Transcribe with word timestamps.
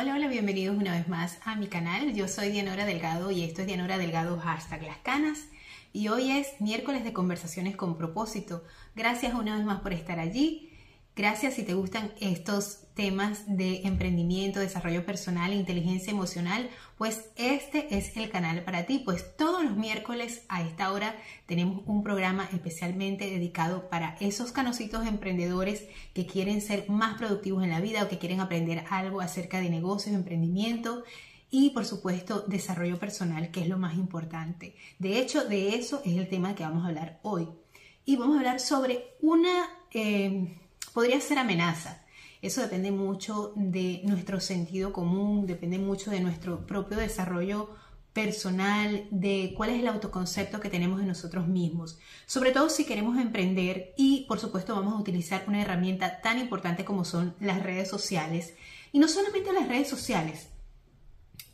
Hola, 0.00 0.14
hola, 0.14 0.28
bienvenidos 0.28 0.78
una 0.78 0.92
vez 0.92 1.08
más 1.08 1.38
a 1.44 1.56
mi 1.56 1.66
canal. 1.66 2.14
Yo 2.14 2.26
soy 2.26 2.48
Dianora 2.48 2.86
Delgado 2.86 3.30
y 3.30 3.42
esto 3.42 3.60
es 3.60 3.66
Dianora 3.66 3.98
Delgado 3.98 4.38
hashtag 4.38 4.82
las 4.82 4.96
canas. 4.96 5.40
Y 5.92 6.08
hoy 6.08 6.30
es 6.30 6.58
miércoles 6.58 7.04
de 7.04 7.12
conversaciones 7.12 7.76
con 7.76 7.98
propósito. 7.98 8.64
Gracias 8.96 9.34
una 9.34 9.58
vez 9.58 9.66
más 9.66 9.82
por 9.82 9.92
estar 9.92 10.18
allí. 10.18 10.69
Gracias 11.20 11.52
si 11.52 11.64
te 11.64 11.74
gustan 11.74 12.14
estos 12.18 12.78
temas 12.94 13.44
de 13.46 13.82
emprendimiento, 13.82 14.58
desarrollo 14.58 15.04
personal 15.04 15.52
inteligencia 15.52 16.12
emocional, 16.12 16.70
pues 16.96 17.26
este 17.36 17.94
es 17.94 18.16
el 18.16 18.30
canal 18.30 18.64
para 18.64 18.86
ti, 18.86 19.02
pues 19.04 19.36
todos 19.36 19.62
los 19.62 19.76
miércoles 19.76 20.46
a 20.48 20.62
esta 20.62 20.90
hora 20.90 21.14
tenemos 21.44 21.82
un 21.84 22.02
programa 22.02 22.48
especialmente 22.54 23.28
dedicado 23.28 23.90
para 23.90 24.16
esos 24.20 24.50
canositos 24.50 25.06
emprendedores 25.06 25.84
que 26.14 26.24
quieren 26.24 26.62
ser 26.62 26.88
más 26.88 27.18
productivos 27.18 27.64
en 27.64 27.70
la 27.70 27.82
vida 27.82 28.02
o 28.02 28.08
que 28.08 28.16
quieren 28.16 28.40
aprender 28.40 28.86
algo 28.88 29.20
acerca 29.20 29.60
de 29.60 29.68
negocios, 29.68 30.14
emprendimiento 30.14 31.04
y 31.50 31.68
por 31.70 31.84
supuesto 31.84 32.46
desarrollo 32.46 32.98
personal, 32.98 33.50
que 33.50 33.60
es 33.60 33.68
lo 33.68 33.76
más 33.76 33.94
importante. 33.94 34.74
De 34.98 35.18
hecho, 35.18 35.44
de 35.44 35.74
eso 35.74 36.00
es 36.02 36.16
el 36.16 36.30
tema 36.30 36.54
que 36.54 36.62
vamos 36.62 36.82
a 36.82 36.88
hablar 36.88 37.20
hoy. 37.20 37.46
Y 38.06 38.16
vamos 38.16 38.36
a 38.36 38.38
hablar 38.38 38.58
sobre 38.58 39.18
una... 39.20 39.68
Eh, 39.92 40.56
podría 40.92 41.20
ser 41.20 41.38
amenaza. 41.38 42.02
Eso 42.42 42.62
depende 42.62 42.90
mucho 42.90 43.52
de 43.54 44.00
nuestro 44.04 44.40
sentido 44.40 44.92
común, 44.92 45.46
depende 45.46 45.78
mucho 45.78 46.10
de 46.10 46.20
nuestro 46.20 46.66
propio 46.66 46.96
desarrollo 46.96 47.70
personal, 48.12 49.06
de 49.10 49.52
cuál 49.56 49.70
es 49.70 49.80
el 49.80 49.88
autoconcepto 49.88 50.58
que 50.58 50.70
tenemos 50.70 51.00
de 51.00 51.06
nosotros 51.06 51.46
mismos. 51.46 51.98
Sobre 52.26 52.50
todo 52.50 52.70
si 52.70 52.84
queremos 52.84 53.18
emprender 53.18 53.94
y 53.96 54.24
por 54.26 54.40
supuesto 54.40 54.74
vamos 54.74 54.94
a 54.94 55.00
utilizar 55.00 55.44
una 55.46 55.62
herramienta 55.62 56.20
tan 56.20 56.38
importante 56.38 56.84
como 56.84 57.04
son 57.04 57.34
las 57.40 57.62
redes 57.62 57.88
sociales. 57.88 58.54
Y 58.92 58.98
no 58.98 59.06
solamente 59.06 59.52
las 59.52 59.68
redes 59.68 59.88
sociales. 59.88 60.48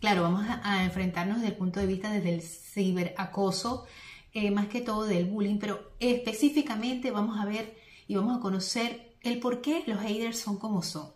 Claro, 0.00 0.22
vamos 0.22 0.46
a, 0.62 0.84
enfrentarnos 0.84 1.38
desde 1.38 1.52
el 1.52 1.58
punto 1.58 1.80
de 1.80 1.86
vista 1.86 2.10
desde 2.10 2.34
el 2.34 2.42
ciberacoso, 2.42 3.86
eh, 4.32 4.50
más 4.50 4.68
que 4.68 4.80
todo 4.80 5.04
del 5.04 5.26
bullying, 5.26 5.58
pero 5.58 5.92
específicamente 6.00 7.10
vamos 7.10 7.40
a 7.40 7.44
ver 7.44 7.76
y 8.06 8.14
vamos 8.14 8.36
a 8.36 8.40
conocer 8.40 9.05
el 9.26 9.40
por 9.40 9.60
qué 9.60 9.82
los 9.86 10.00
haters 10.00 10.38
son 10.38 10.56
como 10.56 10.82
son. 10.82 11.10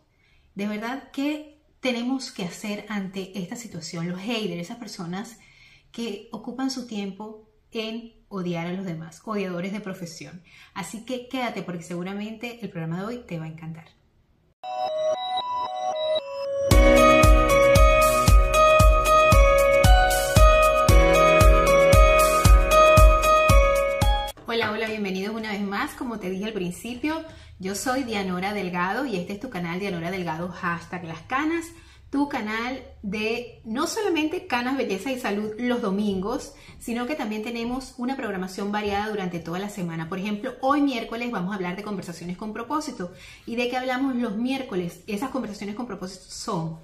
De 0.57 0.67
verdad, 0.67 1.11
¿qué 1.13 1.61
tenemos 1.81 2.33
que 2.33 2.45
hacer 2.45 2.85
ante 2.89 3.39
esta 3.39 3.55
situación? 3.55 4.09
Los 4.09 4.21
haters, 4.21 4.61
esas 4.61 4.79
personas 4.79 5.39
que 5.93 6.29
ocupan 6.33 6.71
su 6.71 6.87
tiempo 6.87 7.49
en 7.71 8.15
odiar 8.29 8.67
a 8.67 8.73
los 8.73 8.85
demás, 8.85 9.23
odiadores 9.25 9.73
de 9.73 9.81
profesión. 9.81 10.43
Así 10.75 11.05
que 11.05 11.29
quédate 11.29 11.63
porque 11.63 11.85
seguramente 11.85 12.59
el 12.63 12.71
programa 12.71 12.99
de 12.99 13.07
hoy 13.07 13.19
te 13.27 13.39
va 13.39 13.45
a 13.45 13.49
encantar. 13.49 13.89
Hola, 24.47 24.73
hola, 24.73 24.89
bienvenidos 24.89 25.37
una 25.37 25.53
vez 25.53 25.61
más. 25.61 25.93
Como 25.93 26.19
te 26.19 26.29
dije 26.29 26.47
al 26.47 26.53
principio, 26.53 27.25
yo 27.61 27.75
soy 27.75 28.05
Dianora 28.05 28.55
Delgado 28.55 29.05
y 29.05 29.17
este 29.17 29.35
es 29.35 29.41
tu 29.41 29.51
canal 29.51 29.79
Dianora 29.79 30.11
Delgado, 30.11 30.49
hashtag 30.49 31.05
las 31.05 31.21
canas, 31.21 31.67
tu 32.09 32.27
canal 32.27 32.83
de 33.03 33.61
no 33.67 33.87
solamente 33.87 34.47
canas, 34.47 34.79
belleza 34.79 35.13
y 35.13 35.21
salud 35.21 35.53
los 35.59 35.83
domingos, 35.83 36.55
sino 36.79 37.07
que 37.07 37.15
también 37.15 37.43
tenemos 37.43 37.95
una 37.99 38.17
programación 38.17 38.73
variada 38.73 39.11
durante 39.11 39.41
toda 39.41 39.59
la 39.59 39.69
semana. 39.69 40.09
Por 40.09 40.19
ejemplo, 40.19 40.55
hoy 40.63 40.81
miércoles 40.81 41.31
vamos 41.31 41.53
a 41.53 41.57
hablar 41.57 41.77
de 41.77 41.83
conversaciones 41.83 42.39
con 42.39 42.55
propósito. 42.55 43.13
¿Y 43.45 43.57
de 43.57 43.69
qué 43.69 43.77
hablamos 43.77 44.17
los 44.17 44.39
miércoles? 44.39 45.03
Esas 45.07 45.29
conversaciones 45.29 45.77
con 45.77 45.87
propósito 45.87 46.25
son 46.31 46.79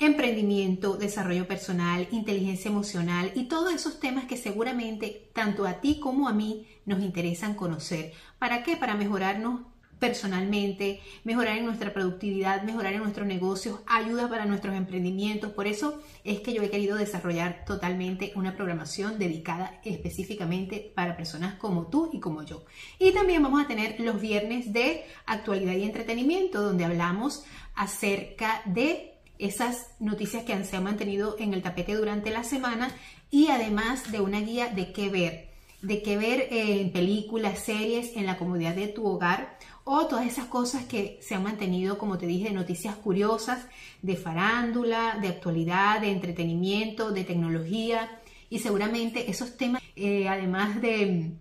emprendimiento, 0.00 0.96
desarrollo 0.96 1.46
personal, 1.46 2.08
inteligencia 2.10 2.68
emocional 2.68 3.30
y 3.36 3.44
todos 3.44 3.72
esos 3.72 4.00
temas 4.00 4.24
que 4.24 4.36
seguramente 4.36 5.30
tanto 5.34 5.66
a 5.66 5.74
ti 5.74 6.00
como 6.00 6.28
a 6.28 6.32
mí 6.32 6.66
nos 6.84 7.00
interesan 7.00 7.54
conocer. 7.54 8.12
¿Para 8.40 8.64
qué? 8.64 8.76
Para 8.76 8.96
mejorarnos 8.96 9.69
personalmente, 10.00 11.00
mejorar 11.22 11.58
en 11.58 11.66
nuestra 11.66 11.92
productividad, 11.92 12.62
mejorar 12.62 12.94
en 12.94 13.02
nuestros 13.02 13.26
negocios, 13.26 13.80
ayuda 13.86 14.28
para 14.28 14.46
nuestros 14.46 14.74
emprendimientos. 14.74 15.52
Por 15.52 15.66
eso 15.66 16.02
es 16.24 16.40
que 16.40 16.52
yo 16.54 16.62
he 16.62 16.70
querido 16.70 16.96
desarrollar 16.96 17.64
totalmente 17.66 18.32
una 18.34 18.56
programación 18.56 19.18
dedicada 19.18 19.78
específicamente 19.84 20.90
para 20.94 21.16
personas 21.16 21.54
como 21.54 21.86
tú 21.86 22.10
y 22.12 22.18
como 22.18 22.42
yo. 22.42 22.64
Y 22.98 23.12
también 23.12 23.42
vamos 23.42 23.62
a 23.62 23.68
tener 23.68 24.00
los 24.00 24.20
viernes 24.20 24.72
de 24.72 25.04
actualidad 25.26 25.74
y 25.74 25.84
entretenimiento, 25.84 26.62
donde 26.62 26.84
hablamos 26.84 27.44
acerca 27.74 28.62
de 28.64 29.14
esas 29.38 29.88
noticias 30.00 30.44
que 30.44 30.64
se 30.64 30.76
han 30.76 30.84
mantenido 30.84 31.36
en 31.38 31.54
el 31.54 31.62
tapete 31.62 31.94
durante 31.94 32.30
la 32.30 32.44
semana 32.44 32.90
y 33.30 33.48
además 33.48 34.10
de 34.10 34.20
una 34.20 34.40
guía 34.40 34.68
de 34.68 34.92
qué 34.92 35.08
ver, 35.08 35.50
de 35.82 36.02
qué 36.02 36.16
ver 36.16 36.48
en 36.50 36.92
películas, 36.92 37.60
series, 37.60 38.16
en 38.16 38.26
la 38.26 38.36
comodidad 38.36 38.74
de 38.74 38.88
tu 38.88 39.06
hogar 39.06 39.58
o 39.92 40.06
todas 40.06 40.24
esas 40.24 40.46
cosas 40.46 40.84
que 40.84 41.18
se 41.20 41.34
han 41.34 41.42
mantenido, 41.42 41.98
como 41.98 42.16
te 42.16 42.24
dije, 42.26 42.44
de 42.44 42.54
noticias 42.54 42.94
curiosas, 42.94 43.66
de 44.02 44.14
farándula, 44.14 45.18
de 45.20 45.26
actualidad, 45.26 46.00
de 46.00 46.12
entretenimiento, 46.12 47.10
de 47.10 47.24
tecnología 47.24 48.08
y 48.48 48.60
seguramente 48.60 49.28
esos 49.28 49.56
temas, 49.56 49.82
eh, 49.96 50.28
además 50.28 50.80
de 50.80 51.32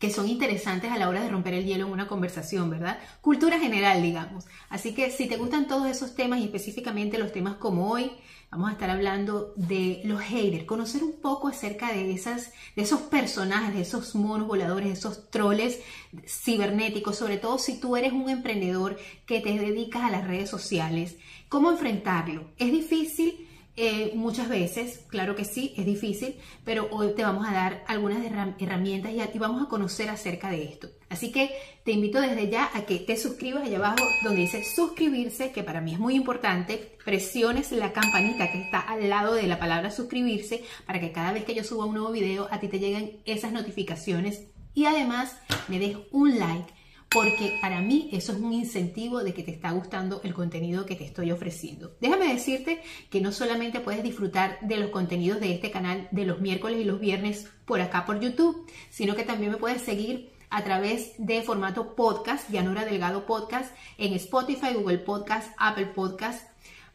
que 0.00 0.10
son 0.10 0.28
interesantes 0.28 0.90
a 0.90 0.98
la 0.98 1.08
hora 1.08 1.22
de 1.22 1.28
romper 1.28 1.54
el 1.54 1.66
hielo 1.66 1.86
en 1.86 1.92
una 1.92 2.08
conversación, 2.08 2.68
¿verdad? 2.68 2.98
Cultura 3.20 3.60
general, 3.60 4.02
digamos. 4.02 4.46
Así 4.70 4.92
que 4.92 5.12
si 5.12 5.28
te 5.28 5.36
gustan 5.36 5.68
todos 5.68 5.88
esos 5.88 6.16
temas 6.16 6.40
y 6.40 6.44
específicamente 6.44 7.16
los 7.16 7.30
temas 7.30 7.58
como 7.58 7.92
hoy, 7.92 8.10
vamos 8.50 8.70
a 8.70 8.72
estar 8.72 8.90
hablando 8.90 9.52
de 9.56 10.00
los 10.04 10.20
haters, 10.20 10.64
conocer 10.64 11.04
un 11.04 11.20
poco 11.20 11.48
acerca 11.48 11.92
de, 11.92 12.12
esas, 12.12 12.52
de 12.76 12.82
esos 12.82 13.00
personajes, 13.02 13.74
de 13.74 13.82
esos 13.82 14.14
monos 14.14 14.46
voladores, 14.46 14.88
de 14.88 14.94
esos 14.94 15.30
troles 15.30 15.80
cibernéticos, 16.26 17.16
sobre 17.16 17.36
todo 17.36 17.58
si 17.58 17.78
tú 17.78 17.96
eres 17.96 18.12
un 18.12 18.30
emprendedor 18.30 18.98
que 19.26 19.40
te 19.40 19.58
dedicas 19.58 20.04
a 20.04 20.10
las 20.10 20.26
redes 20.26 20.48
sociales, 20.48 21.16
cómo 21.48 21.70
enfrentarlo. 21.70 22.50
Es 22.56 22.72
difícil 22.72 23.47
eh, 23.80 24.12
muchas 24.16 24.48
veces, 24.48 25.04
claro 25.08 25.36
que 25.36 25.44
sí, 25.44 25.72
es 25.76 25.86
difícil, 25.86 26.34
pero 26.64 26.88
hoy 26.90 27.14
te 27.14 27.22
vamos 27.22 27.46
a 27.46 27.52
dar 27.52 27.84
algunas 27.86 28.26
herramientas 28.26 29.12
y, 29.12 29.38
vamos 29.38 29.62
a 29.62 29.68
conocer 29.68 30.10
acerca 30.10 30.50
de 30.50 30.64
esto. 30.64 30.88
Así 31.08 31.30
que 31.30 31.52
te 31.84 31.92
invito 31.92 32.20
desde 32.20 32.50
ya 32.50 32.70
a 32.74 32.82
que 32.86 32.98
te 32.98 33.16
suscribas 33.16 33.62
allá 33.62 33.78
abajo 33.78 34.04
donde 34.24 34.40
dice 34.40 34.64
suscribirse, 34.64 35.52
que 35.52 35.62
para 35.62 35.80
mí 35.80 35.92
es 35.92 36.00
muy 36.00 36.16
importante. 36.16 36.98
Presiones 37.04 37.70
la 37.70 37.92
campanita 37.92 38.50
que 38.50 38.62
está 38.62 38.80
al 38.80 39.08
lado 39.08 39.34
de 39.34 39.46
la 39.46 39.60
palabra 39.60 39.92
suscribirse 39.92 40.64
para 40.84 40.98
que 40.98 41.12
cada 41.12 41.32
vez 41.32 41.44
que 41.44 41.54
yo 41.54 41.62
suba 41.62 41.86
un 41.86 41.94
nuevo 41.94 42.10
video 42.10 42.48
a 42.50 42.58
ti 42.58 42.66
te 42.66 42.80
lleguen 42.80 43.20
esas 43.26 43.52
notificaciones 43.52 44.42
y 44.74 44.86
además 44.86 45.36
me 45.68 45.78
des 45.78 45.96
un 46.10 46.36
like 46.38 46.77
porque 47.10 47.58
para 47.60 47.80
mí 47.80 48.10
eso 48.12 48.32
es 48.32 48.38
un 48.38 48.52
incentivo 48.52 49.22
de 49.24 49.32
que 49.32 49.42
te 49.42 49.50
está 49.50 49.70
gustando 49.70 50.20
el 50.24 50.34
contenido 50.34 50.84
que 50.84 50.94
te 50.94 51.04
estoy 51.04 51.30
ofreciendo. 51.30 51.96
Déjame 52.00 52.32
decirte 52.32 52.82
que 53.10 53.20
no 53.20 53.32
solamente 53.32 53.80
puedes 53.80 54.02
disfrutar 54.02 54.58
de 54.60 54.76
los 54.76 54.90
contenidos 54.90 55.40
de 55.40 55.54
este 55.54 55.70
canal 55.70 56.08
de 56.10 56.26
los 56.26 56.40
miércoles 56.40 56.80
y 56.80 56.84
los 56.84 57.00
viernes 57.00 57.48
por 57.64 57.80
acá 57.80 58.04
por 58.04 58.20
YouTube, 58.20 58.66
sino 58.90 59.16
que 59.16 59.24
también 59.24 59.52
me 59.52 59.58
puedes 59.58 59.82
seguir 59.82 60.30
a 60.50 60.64
través 60.64 61.12
de 61.18 61.42
formato 61.42 61.94
podcast, 61.94 62.50
Llanura 62.50 62.84
Delgado 62.84 63.26
Podcast, 63.26 63.74
en 63.96 64.12
Spotify, 64.14 64.74
Google 64.74 64.98
Podcast, 64.98 65.52
Apple 65.58 65.86
Podcast, 65.86 66.48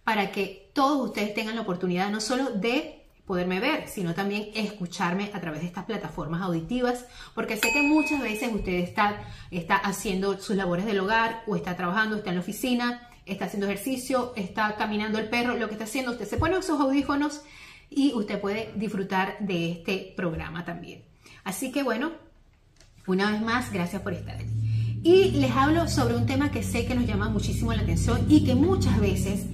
para 0.03 0.31
que 0.31 0.71
todos 0.73 1.07
ustedes 1.07 1.33
tengan 1.33 1.55
la 1.55 1.61
oportunidad 1.61 2.09
no 2.09 2.19
solo 2.19 2.51
de 2.51 3.02
poderme 3.25 3.59
ver, 3.59 3.87
sino 3.87 4.13
también 4.13 4.49
escucharme 4.53 5.31
a 5.33 5.39
través 5.39 5.61
de 5.61 5.67
estas 5.67 5.85
plataformas 5.85 6.41
auditivas, 6.41 7.05
porque 7.33 7.55
sé 7.55 7.71
que 7.71 7.81
muchas 7.81 8.21
veces 8.21 8.53
usted 8.53 8.73
está, 8.73 9.23
está 9.49 9.75
haciendo 9.77 10.37
sus 10.39 10.55
labores 10.55 10.85
del 10.85 10.99
hogar 10.99 11.43
o 11.47 11.55
está 11.55 11.75
trabajando, 11.77 12.17
está 12.17 12.29
en 12.29 12.35
la 12.35 12.41
oficina, 12.41 13.09
está 13.25 13.45
haciendo 13.45 13.67
ejercicio, 13.67 14.33
está 14.35 14.75
caminando 14.75 15.19
el 15.19 15.29
perro, 15.29 15.55
lo 15.55 15.67
que 15.67 15.73
está 15.73 15.85
haciendo, 15.85 16.11
usted 16.11 16.27
se 16.27 16.37
pone 16.37 16.57
esos 16.57 16.79
audífonos 16.79 17.41
y 17.89 18.13
usted 18.13 18.41
puede 18.41 18.73
disfrutar 18.75 19.37
de 19.39 19.71
este 19.71 20.13
programa 20.17 20.65
también. 20.65 21.03
Así 21.43 21.71
que 21.71 21.83
bueno, 21.83 22.11
una 23.07 23.31
vez 23.31 23.41
más, 23.41 23.71
gracias 23.71 24.01
por 24.01 24.13
estar 24.13 24.35
allí. 24.35 24.99
Y 25.03 25.31
les 25.31 25.51
hablo 25.51 25.87
sobre 25.89 26.15
un 26.15 26.25
tema 26.25 26.49
que 26.49 26.63
sé 26.63 26.85
que 26.85 26.95
nos 26.95 27.05
llama 27.05 27.29
muchísimo 27.29 27.73
la 27.73 27.81
atención 27.81 28.25
y 28.29 28.45
que 28.45 28.55
muchas 28.55 28.99
veces 29.01 29.45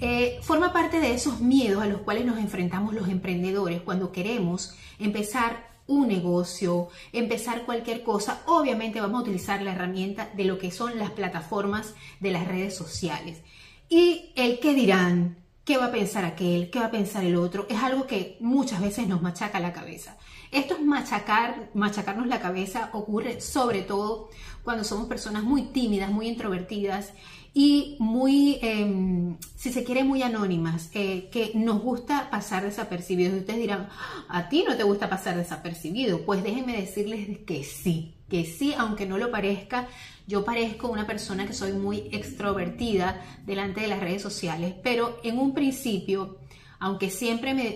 eh, 0.00 0.38
forma 0.42 0.72
parte 0.72 1.00
de 1.00 1.14
esos 1.14 1.40
miedos 1.40 1.82
a 1.82 1.86
los 1.86 2.02
cuales 2.02 2.24
nos 2.24 2.38
enfrentamos 2.38 2.94
los 2.94 3.08
emprendedores 3.08 3.80
cuando 3.82 4.12
queremos 4.12 4.74
empezar 4.98 5.68
un 5.88 6.06
negocio, 6.06 6.88
empezar 7.12 7.64
cualquier 7.64 8.02
cosa, 8.02 8.42
obviamente 8.46 9.00
vamos 9.00 9.20
a 9.20 9.22
utilizar 9.22 9.62
la 9.62 9.72
herramienta 9.72 10.30
de 10.36 10.44
lo 10.44 10.58
que 10.58 10.70
son 10.70 10.98
las 10.98 11.10
plataformas 11.10 11.94
de 12.20 12.30
las 12.30 12.46
redes 12.46 12.76
sociales. 12.76 13.42
Y 13.88 14.32
el 14.36 14.60
qué 14.60 14.74
dirán, 14.74 15.38
qué 15.64 15.78
va 15.78 15.86
a 15.86 15.92
pensar 15.92 16.24
aquel, 16.24 16.70
qué 16.70 16.78
va 16.78 16.86
a 16.86 16.90
pensar 16.90 17.24
el 17.24 17.36
otro, 17.36 17.66
es 17.70 17.82
algo 17.82 18.06
que 18.06 18.36
muchas 18.40 18.80
veces 18.80 19.08
nos 19.08 19.22
machaca 19.22 19.60
la 19.60 19.72
cabeza. 19.72 20.16
Esto 20.50 20.74
es 20.74 20.80
machacar, 20.82 21.70
machacarnos 21.74 22.26
la 22.26 22.40
cabeza 22.40 22.90
ocurre 22.92 23.40
sobre 23.40 23.82
todo 23.82 24.28
cuando 24.62 24.84
somos 24.84 25.08
personas 25.08 25.42
muy 25.42 25.62
tímidas, 25.62 26.10
muy 26.10 26.28
introvertidas 26.28 27.12
y 27.60 27.96
muy, 27.98 28.60
em, 28.62 29.36
si 29.56 29.72
se 29.72 29.82
quiere, 29.82 30.04
muy 30.04 30.22
anónimas, 30.22 30.90
eh, 30.94 31.28
que 31.32 31.50
nos 31.56 31.82
gusta 31.82 32.30
pasar 32.30 32.62
desapercibidos. 32.62 33.34
Y 33.34 33.38
ustedes 33.40 33.58
dirán, 33.58 33.88
a 34.28 34.48
ti 34.48 34.64
no 34.64 34.76
te 34.76 34.84
gusta 34.84 35.10
pasar 35.10 35.36
desapercibido. 35.36 36.24
Pues 36.24 36.44
déjenme 36.44 36.76
decirles 36.76 37.40
que 37.40 37.64
sí, 37.64 38.14
que 38.28 38.44
sí, 38.44 38.74
aunque 38.78 39.06
no 39.06 39.18
lo 39.18 39.32
parezca. 39.32 39.88
Yo 40.28 40.44
parezco 40.44 40.86
una 40.86 41.04
persona 41.04 41.48
que 41.48 41.52
soy 41.52 41.72
muy 41.72 42.08
extrovertida 42.12 43.20
delante 43.44 43.80
de 43.80 43.88
las 43.88 43.98
redes 43.98 44.22
sociales, 44.22 44.74
pero 44.84 45.18
en 45.24 45.40
un 45.40 45.52
principio, 45.52 46.38
aunque 46.78 47.10
siempre 47.10 47.54
me, 47.54 47.74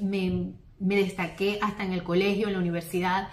me, 0.00 0.54
destaqué 0.78 1.58
hasta 1.60 1.84
en 1.84 1.92
el 1.92 2.02
colegio, 2.02 2.46
en 2.46 2.54
la 2.54 2.60
universidad, 2.60 3.28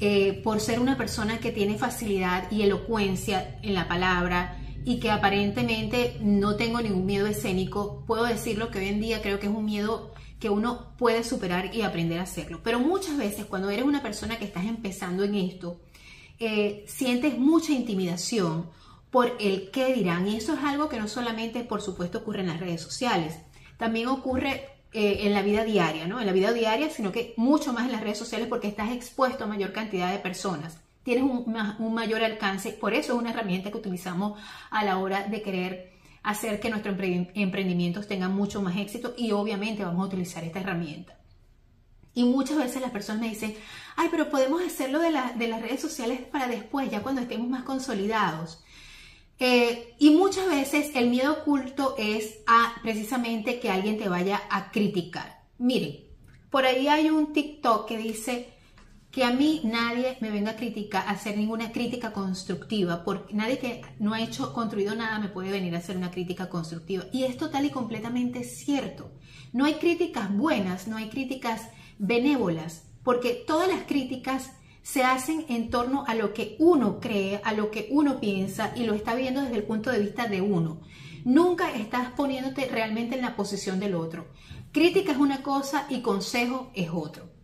eh, 0.00 0.40
por 0.42 0.58
ser 0.58 0.80
una 0.80 0.96
persona 0.96 1.38
que 1.38 1.52
tiene 1.52 1.78
facilidad 1.78 2.50
y 2.50 2.62
elocuencia 2.62 3.60
en 3.62 3.74
la 3.74 3.86
palabra, 3.86 4.64
y 4.88 5.00
que 5.00 5.10
aparentemente 5.10 6.16
no 6.22 6.56
tengo 6.56 6.80
ningún 6.80 7.04
miedo 7.04 7.26
escénico, 7.26 8.04
puedo 8.06 8.24
decirlo 8.24 8.70
que 8.70 8.78
hoy 8.78 8.88
en 8.88 9.02
día 9.02 9.20
creo 9.20 9.38
que 9.38 9.44
es 9.44 9.52
un 9.52 9.66
miedo 9.66 10.14
que 10.40 10.48
uno 10.48 10.94
puede 10.96 11.24
superar 11.24 11.74
y 11.74 11.82
aprender 11.82 12.20
a 12.20 12.22
hacerlo. 12.22 12.60
Pero 12.64 12.78
muchas 12.78 13.18
veces 13.18 13.44
cuando 13.44 13.68
eres 13.68 13.84
una 13.84 14.00
persona 14.00 14.38
que 14.38 14.46
estás 14.46 14.64
empezando 14.64 15.24
en 15.24 15.34
esto, 15.34 15.78
eh, 16.38 16.86
sientes 16.88 17.36
mucha 17.36 17.74
intimidación 17.74 18.70
por 19.10 19.36
el 19.40 19.70
qué 19.70 19.92
dirán. 19.92 20.26
Y 20.26 20.36
eso 20.36 20.54
es 20.54 20.60
algo 20.64 20.88
que 20.88 20.98
no 20.98 21.06
solamente, 21.06 21.64
por 21.64 21.82
supuesto, 21.82 22.20
ocurre 22.20 22.40
en 22.40 22.46
las 22.46 22.58
redes 22.58 22.80
sociales, 22.80 23.36
también 23.76 24.08
ocurre 24.08 24.70
eh, 24.94 25.18
en 25.24 25.34
la 25.34 25.42
vida 25.42 25.64
diaria, 25.64 26.06
¿no? 26.06 26.18
En 26.18 26.24
la 26.24 26.32
vida 26.32 26.54
diaria, 26.54 26.88
sino 26.88 27.12
que 27.12 27.34
mucho 27.36 27.74
más 27.74 27.84
en 27.84 27.92
las 27.92 28.00
redes 28.00 28.16
sociales 28.16 28.48
porque 28.48 28.68
estás 28.68 28.90
expuesto 28.90 29.44
a 29.44 29.48
mayor 29.48 29.72
cantidad 29.72 30.10
de 30.10 30.18
personas 30.18 30.78
tienes 31.08 31.24
un, 31.24 31.94
mayor 31.94 32.22
alcance. 32.22 32.70
Por 32.72 32.92
eso 32.92 33.14
es 33.14 33.18
una 33.18 33.30
herramienta 33.30 33.70
que 33.70 33.78
utilizamos 33.78 34.38
a 34.70 34.84
la 34.84 34.98
hora 34.98 35.26
de 35.26 35.40
querer 35.40 35.94
hacer 36.22 36.60
que 36.60 36.68
nuestros 36.68 36.98
emprendimientos 37.34 38.06
tengan 38.06 38.34
mucho 38.34 38.60
más 38.60 38.76
éxito 38.76 39.14
y 39.16 39.32
obviamente 39.32 39.82
vamos 39.82 40.02
a 40.02 40.08
utilizar 40.08 40.44
esta 40.44 40.60
herramienta. 40.60 41.18
Y 42.12 42.24
muchas 42.24 42.58
veces 42.58 42.82
las 42.82 42.90
personas 42.90 43.22
me 43.22 43.30
dicen, 43.30 43.54
ay, 43.96 44.08
pero 44.10 44.28
podemos 44.28 44.60
hacerlo 44.60 44.98
de, 44.98 45.10
las 45.10 45.62
redes 45.62 45.80
sociales 45.80 46.20
para 46.30 46.46
después, 46.46 46.90
ya 46.90 47.02
cuando 47.02 47.22
estemos 47.22 47.48
más 47.48 47.62
consolidados. 47.62 48.62
Eh, 49.38 49.94
y 49.98 50.10
muchas 50.10 50.46
veces 50.46 50.90
el 50.94 51.08
miedo 51.08 51.38
oculto 51.40 51.94
es 51.96 52.40
precisamente 52.82 53.60
que 53.60 53.70
alguien 53.70 53.96
te 53.96 54.10
vaya 54.10 54.42
a 54.50 54.70
criticar. 54.70 55.42
Miren, 55.56 56.04
por 56.50 56.66
ahí 56.66 56.86
hay 56.86 57.08
un 57.08 57.32
TikTok 57.32 57.88
que 57.88 57.96
dice, 57.96 58.57
que 59.10 59.24
a 59.24 59.32
mí 59.32 59.62
nadie 59.64 60.18
me 60.20 60.30
venga 60.30 60.52
a 60.52 60.56
criticar, 60.56 61.06
a 61.06 61.12
hacer 61.12 61.36
ninguna 61.36 61.72
crítica 61.72 62.12
constructiva, 62.12 63.04
porque 63.04 63.32
nadie 63.34 63.58
que 63.58 63.82
no 63.98 64.12
ha 64.12 64.20
hecho, 64.20 64.52
construido 64.52 64.94
nada 64.94 65.18
me 65.18 65.28
puede 65.28 65.50
venir 65.50 65.74
a 65.74 65.78
hacer 65.78 65.96
una 65.96 66.10
crítica 66.10 66.50
constructiva. 66.50 67.06
Y 67.12 67.24
es 67.24 67.36
total 67.36 67.64
y 67.64 67.70
completamente 67.70 68.44
cierto. 68.44 69.10
No 69.52 69.64
hay 69.64 69.74
críticas 69.74 70.34
buenas, 70.34 70.88
no 70.88 70.98
hay 70.98 71.08
críticas 71.08 71.68
benévolas, 71.98 72.84
porque 73.02 73.42
todas 73.46 73.68
las 73.68 73.84
críticas 73.84 74.52
se 74.82 75.04
hacen 75.04 75.46
en 75.48 75.70
torno 75.70 76.04
a 76.06 76.14
lo 76.14 76.34
que 76.34 76.56
uno 76.58 77.00
cree, 77.00 77.40
a 77.44 77.52
lo 77.52 77.70
que 77.70 77.88
uno 77.90 78.20
piensa 78.20 78.72
y 78.76 78.84
lo 78.84 78.94
está 78.94 79.14
viendo 79.14 79.40
desde 79.40 79.56
el 79.56 79.64
punto 79.64 79.90
de 79.90 80.00
vista 80.00 80.28
de 80.28 80.42
uno. 80.42 80.80
Nunca 81.24 81.74
estás 81.74 82.10
poniéndote 82.12 82.66
realmente 82.66 83.16
en 83.16 83.22
la 83.22 83.36
posición 83.36 83.80
del 83.80 83.94
otro. 83.94 84.28
Crítica 84.72 85.12
es 85.12 85.18
una 85.18 85.42
cosa 85.42 85.86
y 85.88 86.00
consejo 86.00 86.70
es 86.74 86.90
otro. 86.92 87.37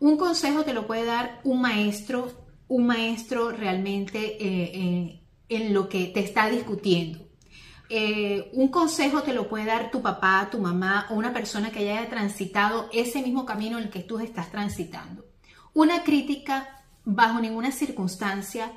Un 0.00 0.16
consejo 0.16 0.64
te 0.64 0.72
lo 0.72 0.86
puede 0.86 1.04
dar 1.04 1.40
un 1.44 1.60
maestro, 1.60 2.30
un 2.68 2.86
maestro 2.86 3.50
realmente 3.50 4.36
eh, 4.40 5.20
en 5.48 5.74
lo 5.74 5.88
que 5.88 6.06
te 6.06 6.20
está 6.20 6.48
discutiendo. 6.48 7.28
Eh, 7.90 8.50
un 8.52 8.68
consejo 8.68 9.22
te 9.22 9.32
lo 9.32 9.48
puede 9.48 9.64
dar 9.64 9.90
tu 9.90 10.02
papá, 10.02 10.48
tu 10.50 10.58
mamá 10.58 11.06
o 11.10 11.14
una 11.14 11.32
persona 11.32 11.70
que 11.70 11.78
haya 11.78 12.08
transitado 12.10 12.90
ese 12.92 13.22
mismo 13.22 13.46
camino 13.46 13.78
en 13.78 13.84
el 13.84 13.90
que 13.90 14.00
tú 14.00 14.18
estás 14.18 14.50
transitando. 14.50 15.24
Una 15.72 16.02
crítica 16.02 16.84
bajo 17.04 17.40
ninguna 17.40 17.72
circunstancia 17.72 18.72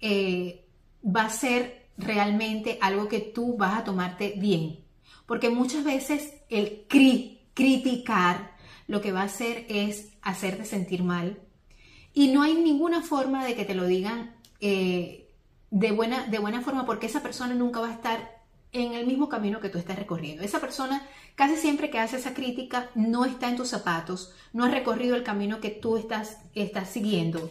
eh, 0.00 0.66
va 1.04 1.26
a 1.26 1.30
ser 1.30 1.90
realmente 1.96 2.78
algo 2.80 3.06
que 3.06 3.20
tú 3.20 3.56
vas 3.56 3.78
a 3.78 3.84
tomarte 3.84 4.34
bien, 4.36 4.80
porque 5.26 5.50
muchas 5.50 5.84
veces 5.84 6.34
el 6.48 6.86
criticar 7.54 8.56
lo 8.88 9.00
que 9.00 9.12
va 9.12 9.20
a 9.20 9.26
hacer 9.26 9.64
es 9.68 10.08
hacerte 10.22 10.64
sentir 10.64 11.04
mal. 11.04 11.38
Y 12.12 12.28
no 12.28 12.42
hay 12.42 12.54
ninguna 12.54 13.02
forma 13.02 13.44
de 13.44 13.54
que 13.54 13.64
te 13.64 13.74
lo 13.74 13.86
digan 13.86 14.34
eh, 14.60 15.28
de, 15.70 15.92
buena, 15.92 16.26
de 16.26 16.40
buena 16.40 16.62
forma 16.62 16.84
porque 16.86 17.06
esa 17.06 17.22
persona 17.22 17.54
nunca 17.54 17.80
va 17.80 17.90
a 17.90 17.92
estar 17.92 18.38
en 18.72 18.94
el 18.94 19.06
mismo 19.06 19.28
camino 19.28 19.60
que 19.60 19.68
tú 19.68 19.78
estás 19.78 19.98
recorriendo. 19.98 20.42
Esa 20.42 20.60
persona 20.60 21.06
casi 21.34 21.56
siempre 21.56 21.90
que 21.90 21.98
hace 21.98 22.16
esa 22.16 22.34
crítica 22.34 22.90
no 22.94 23.24
está 23.24 23.48
en 23.48 23.56
tus 23.56 23.68
zapatos, 23.68 24.34
no 24.52 24.64
ha 24.64 24.70
recorrido 24.70 25.14
el 25.14 25.22
camino 25.22 25.60
que 25.60 25.70
tú 25.70 25.96
estás, 25.96 26.38
estás 26.54 26.88
siguiendo. 26.88 27.50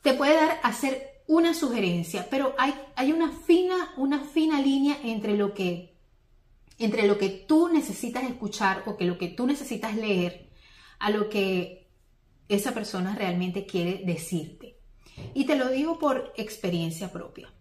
Te 0.00 0.14
puede 0.14 0.34
dar 0.34 0.58
hacer 0.62 1.22
una 1.26 1.54
sugerencia, 1.54 2.26
pero 2.30 2.54
hay, 2.58 2.74
hay 2.96 3.12
una, 3.12 3.30
fina, 3.30 3.92
una 3.96 4.20
fina 4.24 4.60
línea 4.60 4.98
entre 5.04 5.36
lo, 5.36 5.54
que, 5.54 5.94
entre 6.78 7.06
lo 7.06 7.18
que 7.18 7.28
tú 7.28 7.68
necesitas 7.68 8.24
escuchar 8.24 8.82
o 8.86 8.96
que 8.96 9.04
lo 9.04 9.18
que 9.18 9.28
tú 9.28 9.46
necesitas 9.46 9.94
leer 9.94 10.51
a 11.02 11.10
lo 11.10 11.28
que 11.28 11.88
esa 12.48 12.72
persona 12.72 13.16
realmente 13.16 13.66
quiere 13.66 14.02
decirte. 14.04 14.76
Y 15.34 15.46
te 15.46 15.56
lo 15.56 15.68
digo 15.68 15.98
por 15.98 16.32
experiencia 16.36 17.10
propia. 17.10 17.52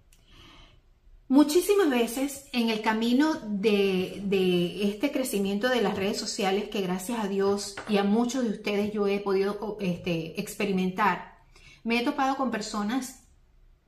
Muchísimas 1.27 1.89
veces 1.89 2.45
en 2.53 2.69
el 2.69 2.81
camino 2.81 3.33
de, 3.47 4.83
este 4.83 5.11
crecimiento 5.11 5.69
de 5.69 5.81
las 5.81 5.95
redes 5.95 6.17
sociales, 6.17 6.69
que 6.69 6.81
gracias 6.81 7.17
a 7.17 7.27
Dios 7.27 7.75
y 7.89 7.97
a 7.97 8.03
muchos 8.03 8.43
de 8.43 8.51
ustedes 8.51 8.93
yo 8.93 9.07
he 9.07 9.19
podido 9.19 9.77
este, 9.79 10.39
experimentar, 10.39 11.39
me 11.83 11.99
he 11.99 12.03
topado 12.03 12.35
con 12.35 12.51
personas 12.51 13.23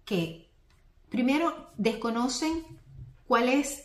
que 0.03 0.49
primero 1.09 1.69
desconocen 1.77 2.65
cuál 3.27 3.49
es 3.49 3.83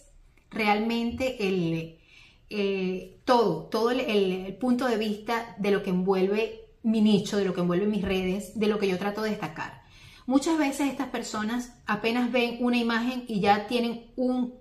realmente 0.51 1.47
el, 1.47 1.98
eh, 2.51 3.21
todo, 3.25 3.65
todo 3.65 3.91
el, 3.91 4.57
punto 4.59 4.87
de 4.87 4.97
vista 4.97 5.55
de 5.59 5.71
lo 5.71 5.83
que 5.83 5.91
envuelve 5.91 6.71
mi 6.83 7.01
nicho, 7.01 7.37
de 7.37 7.45
lo 7.45 7.55
que 7.55 7.61
envuelve 7.61 7.87
mis 7.87 8.03
redes, 8.03 8.59
de 8.59 8.69
lo 8.69 8.79
que 8.79 8.89
yo 8.89 8.99
trato 8.99 9.23
de 9.23 9.31
destacar. 9.31 9.83
Muchas 10.27 10.59
veces 10.59 10.89
estas 10.89 11.09
personas 11.09 11.75
apenas 11.87 12.33
ven 12.33 12.59
una 12.61 12.77
imagen 12.77 13.25
y 13.29 13.41
ya 13.41 13.67
tienen 13.67 14.11
un 14.17 14.55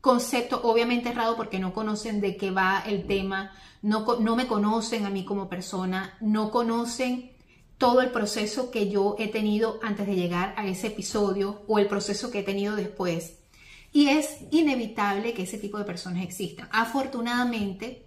concepto 0.00 0.60
obviamente 0.62 1.10
errado 1.10 1.36
porque 1.36 1.58
no 1.58 1.72
conocen 1.72 2.20
de 2.20 2.36
qué 2.36 2.50
va 2.50 2.82
el 2.86 3.06
tema, 3.06 3.52
no, 3.82 4.06
no 4.20 4.36
me 4.36 4.46
conocen 4.46 5.06
a 5.06 5.10
mí 5.10 5.24
como 5.24 5.48
persona, 5.48 6.16
no 6.20 6.50
conocen 6.50 7.30
todo 7.78 8.02
el 8.02 8.10
proceso 8.10 8.70
que 8.70 8.90
yo 8.90 9.16
he 9.18 9.28
tenido 9.28 9.78
antes 9.82 10.06
de 10.06 10.14
llegar 10.14 10.52
a 10.58 10.66
ese 10.66 10.88
episodio 10.88 11.62
o 11.66 11.78
el 11.78 11.86
proceso 11.86 12.30
que 12.30 12.40
he 12.40 12.42
tenido 12.42 12.76
después. 12.76 13.39
Y 13.92 14.08
es 14.08 14.38
inevitable 14.50 15.32
que 15.32 15.42
ese 15.42 15.58
tipo 15.58 15.78
de 15.78 15.84
personas 15.84 16.22
existan. 16.22 16.68
Afortunadamente, 16.72 18.06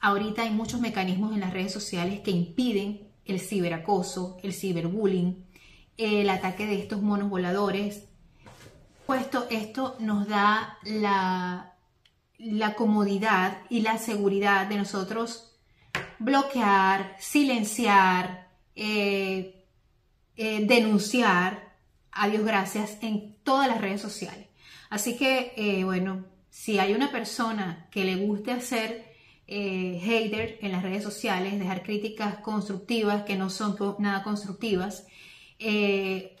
ahorita 0.00 0.42
hay 0.42 0.50
muchos 0.50 0.80
mecanismos 0.80 1.32
en 1.32 1.40
las 1.40 1.52
redes 1.52 1.72
sociales 1.72 2.20
que 2.20 2.30
impiden 2.30 3.08
el 3.24 3.40
ciberacoso, 3.40 4.38
el 4.42 4.52
ciberbullying, 4.52 5.44
el 5.96 6.28
ataque 6.30 6.66
de 6.66 6.80
estos 6.80 7.02
monos 7.02 7.30
voladores. 7.30 8.04
Puesto 9.06 9.46
esto 9.50 9.96
nos 10.00 10.28
da 10.28 10.78
la, 10.84 11.72
comodidad 12.76 13.58
y 13.70 13.80
la 13.80 13.98
seguridad 13.98 14.66
de 14.66 14.76
nosotros 14.76 15.54
bloquear, 16.18 17.16
silenciar, 17.18 18.48
eh, 18.74 19.64
eh, 20.36 20.66
denunciar, 20.66 21.74
a 22.12 22.28
Dios 22.28 22.44
gracias, 22.44 22.98
en 23.02 23.36
todas 23.42 23.68
las 23.68 23.80
redes 23.80 24.00
sociales. 24.00 24.46
Así 24.90 25.16
que, 25.16 25.52
eh, 25.56 25.84
bueno, 25.84 26.24
si 26.50 26.78
hay 26.78 26.94
una 26.94 27.10
persona 27.10 27.88
que 27.90 28.04
le 28.04 28.16
guste 28.16 28.52
hacer 28.52 29.14
eh, 29.46 30.00
hater 30.02 30.58
en 30.62 30.72
las 30.72 30.82
redes 30.82 31.02
sociales, 31.02 31.58
dejar 31.58 31.82
críticas 31.82 32.38
constructivas 32.38 33.24
que 33.24 33.36
no 33.36 33.50
son 33.50 33.76
nada 33.98 34.22
constructivas, 34.22 35.06
eh, 35.58 36.36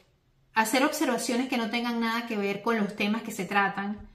hacer 0.54 0.84
observaciones 0.84 1.48
que 1.48 1.58
no 1.58 1.70
tengan 1.70 2.00
nada 2.00 2.26
que 2.26 2.36
ver 2.36 2.62
con 2.62 2.78
los 2.78 2.96
temas 2.96 3.22
que 3.22 3.32
se 3.32 3.44
tratan, 3.44 4.08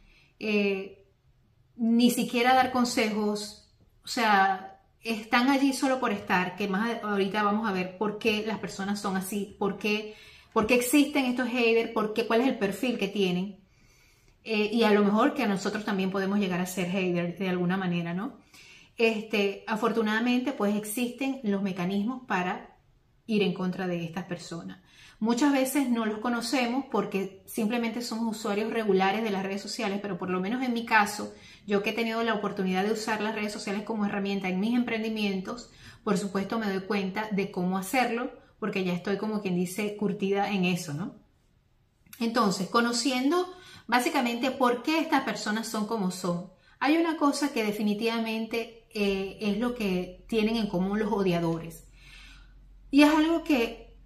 ni 1.75 2.11
siquiera 2.11 2.53
dar 2.53 2.71
consejos, 2.71 3.69
o 4.03 4.07
sea, 4.07 4.71
están 5.03 5.49
allí 5.49 5.73
solo 5.73 5.99
por 5.99 6.11
estar, 6.11 6.55
que 6.55 6.67
más 6.67 7.03
ahorita 7.03 7.43
vamos 7.43 7.67
a 7.67 7.73
ver 7.73 7.97
por 7.97 8.19
qué 8.19 8.43
las 8.45 8.59
personas 8.59 9.01
son 9.01 9.17
así, 9.17 9.55
por 9.57 9.77
qué, 9.77 10.15
por 10.53 10.67
qué 10.67 10.75
existen 10.75 11.25
estos 11.25 11.49
haters, 11.49 11.91
por 11.91 12.13
qué, 12.13 12.27
cuál 12.27 12.41
es 12.41 12.47
el 12.47 12.57
perfil 12.57 12.97
que 12.97 13.07
tienen. 13.07 13.60
Eh, 14.43 14.69
y 14.73 14.83
a 14.83 14.91
lo 14.91 15.03
mejor 15.03 15.33
que 15.33 15.43
a 15.43 15.47
nosotros 15.47 15.85
también 15.85 16.11
podemos 16.11 16.39
llegar 16.39 16.61
a 16.61 16.65
ser 16.65 16.89
haters 16.89 17.37
de 17.37 17.49
alguna 17.49 17.77
manera, 17.77 18.13
¿no? 18.13 18.39
Este, 18.97 19.63
afortunadamente, 19.67 20.51
pues 20.51 20.75
existen 20.75 21.39
los 21.43 21.61
mecanismos 21.61 22.23
para 22.27 22.77
ir 23.27 23.43
en 23.43 23.53
contra 23.53 23.87
de 23.87 24.03
estas 24.03 24.25
personas. 24.25 24.79
Muchas 25.19 25.53
veces 25.53 25.87
no 25.87 26.05
los 26.05 26.17
conocemos 26.17 26.85
porque 26.91 27.43
simplemente 27.45 28.01
somos 28.01 28.35
usuarios 28.35 28.73
regulares 28.73 29.23
de 29.23 29.29
las 29.29 29.43
redes 29.43 29.61
sociales, 29.61 29.99
pero 30.01 30.17
por 30.17 30.31
lo 30.31 30.39
menos 30.39 30.63
en 30.63 30.73
mi 30.73 30.83
caso, 30.83 31.31
yo 31.67 31.83
que 31.83 31.91
he 31.91 31.93
tenido 31.93 32.23
la 32.23 32.33
oportunidad 32.33 32.83
de 32.83 32.91
usar 32.91 33.21
las 33.21 33.35
redes 33.35 33.53
sociales 33.53 33.83
como 33.83 34.05
herramienta 34.05 34.49
en 34.49 34.59
mis 34.59 34.73
emprendimientos, 34.73 35.69
por 36.03 36.17
supuesto 36.17 36.57
me 36.57 36.67
doy 36.67 36.81
cuenta 36.81 37.29
de 37.31 37.51
cómo 37.51 37.77
hacerlo, 37.77 38.31
porque 38.59 38.83
ya 38.83 38.93
estoy 38.93 39.17
como 39.17 39.41
quien 39.41 39.55
dice 39.55 39.95
curtida 39.95 40.51
en 40.51 40.65
eso, 40.65 40.95
¿no? 40.95 41.15
Entonces, 42.19 42.67
conociendo 42.69 43.47
básicamente 43.91 44.51
por 44.51 44.83
qué 44.83 44.99
estas 44.99 45.23
personas 45.23 45.67
son 45.67 45.85
como 45.85 46.11
son, 46.11 46.49
hay 46.79 46.95
una 46.95 47.17
cosa 47.17 47.51
que 47.51 47.61
definitivamente 47.61 48.87
eh, 48.93 49.37
es 49.41 49.57
lo 49.57 49.75
que 49.75 50.23
tienen 50.29 50.55
en 50.55 50.67
común 50.67 50.97
los 50.97 51.11
odiadores. 51.11 51.89
Y 52.89 53.03
es 53.03 53.13
algo 53.13 53.43
que 53.43 53.97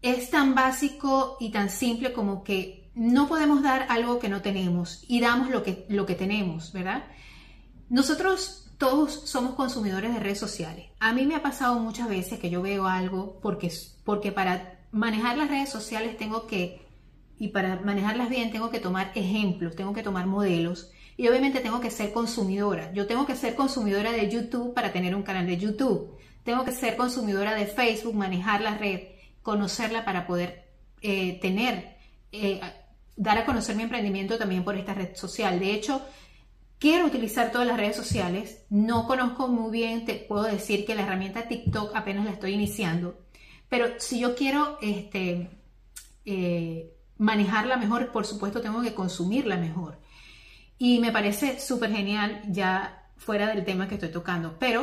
es 0.00 0.30
tan 0.30 0.54
básico 0.54 1.36
y 1.40 1.50
tan 1.50 1.68
simple 1.68 2.14
como 2.14 2.42
que 2.42 2.90
no 2.94 3.28
podemos 3.28 3.62
dar 3.62 3.84
algo 3.90 4.18
que 4.18 4.30
no 4.30 4.40
tenemos 4.40 5.04
y 5.08 5.20
damos 5.20 5.50
lo 5.50 5.62
que, 5.62 5.84
lo 5.90 6.06
que 6.06 6.14
tenemos, 6.14 6.72
¿verdad? 6.72 7.04
Nosotros 7.90 8.72
todos 8.78 9.28
somos 9.28 9.56
consumidores 9.56 10.14
de 10.14 10.20
redes 10.20 10.38
sociales. 10.38 10.86
A 11.00 11.12
mí 11.12 11.26
me 11.26 11.34
ha 11.34 11.42
pasado 11.42 11.78
muchas 11.80 12.08
veces 12.08 12.38
que 12.38 12.48
yo 12.48 12.62
veo 12.62 12.86
algo 12.86 13.40
porque, 13.42 13.70
porque 14.04 14.32
para 14.32 14.80
manejar 14.90 15.36
las 15.36 15.50
redes 15.50 15.68
sociales 15.68 16.16
tengo 16.16 16.46
que, 16.46 16.83
y 17.38 17.48
para 17.48 17.80
manejarlas 17.80 18.28
bien 18.28 18.50
tengo 18.50 18.70
que 18.70 18.80
tomar 18.80 19.12
ejemplos, 19.14 19.76
tengo 19.76 19.92
que 19.92 20.02
tomar 20.02 20.26
modelos 20.26 20.90
y 21.16 21.28
obviamente 21.28 21.60
tengo 21.60 21.80
que 21.80 21.90
ser 21.90 22.12
consumidora. 22.12 22.92
Yo 22.92 23.06
tengo 23.06 23.26
que 23.26 23.36
ser 23.36 23.54
consumidora 23.54 24.12
de 24.12 24.28
YouTube 24.28 24.74
para 24.74 24.92
tener 24.92 25.14
un 25.14 25.22
canal 25.22 25.46
de 25.46 25.56
YouTube. 25.56 26.16
Tengo 26.42 26.64
que 26.64 26.72
ser 26.72 26.96
consumidora 26.96 27.54
de 27.54 27.66
Facebook, 27.66 28.14
manejar 28.14 28.60
la 28.60 28.76
red 28.76 29.14
conocerla 29.44 30.04
para 30.04 30.26
poder 30.26 30.64
eh, 31.02 31.38
tener, 31.40 31.98
eh, 32.32 32.60
dar 33.14 33.38
a 33.38 33.44
conocer 33.44 33.76
mi 33.76 33.84
emprendimiento 33.84 34.38
también 34.38 34.64
por 34.64 34.74
esta 34.74 34.94
red 34.94 35.14
social. 35.14 35.60
De 35.60 35.72
hecho, 35.72 36.02
quiero 36.78 37.06
utilizar 37.06 37.52
todas 37.52 37.68
las 37.68 37.76
redes 37.76 37.94
sociales. 37.94 38.64
No 38.70 39.06
conozco 39.06 39.46
muy 39.46 39.70
bien, 39.70 40.06
te 40.06 40.14
puedo 40.14 40.44
decir 40.44 40.84
que 40.84 40.94
la 40.94 41.02
herramienta 41.02 41.46
TikTok 41.46 41.94
apenas 41.94 42.24
la 42.24 42.32
estoy 42.32 42.54
iniciando. 42.54 43.20
Pero 43.68 43.86
si 43.98 44.18
yo 44.18 44.34
quiero 44.34 44.78
este, 44.80 45.50
eh, 46.24 46.90
manejarla 47.24 47.78
mejor, 47.78 48.12
por 48.12 48.26
supuesto 48.26 48.60
tengo 48.60 48.82
que 48.82 48.94
consumirla 48.94 49.56
mejor. 49.56 49.98
Y 50.78 50.98
me 51.00 51.10
parece 51.10 51.58
súper 51.58 51.90
genial 51.90 52.42
ya 52.48 53.08
fuera 53.16 53.46
del 53.48 53.64
tema 53.64 53.88
que 53.88 53.94
estoy 53.94 54.10
tocando. 54.10 54.58
Pero 54.58 54.82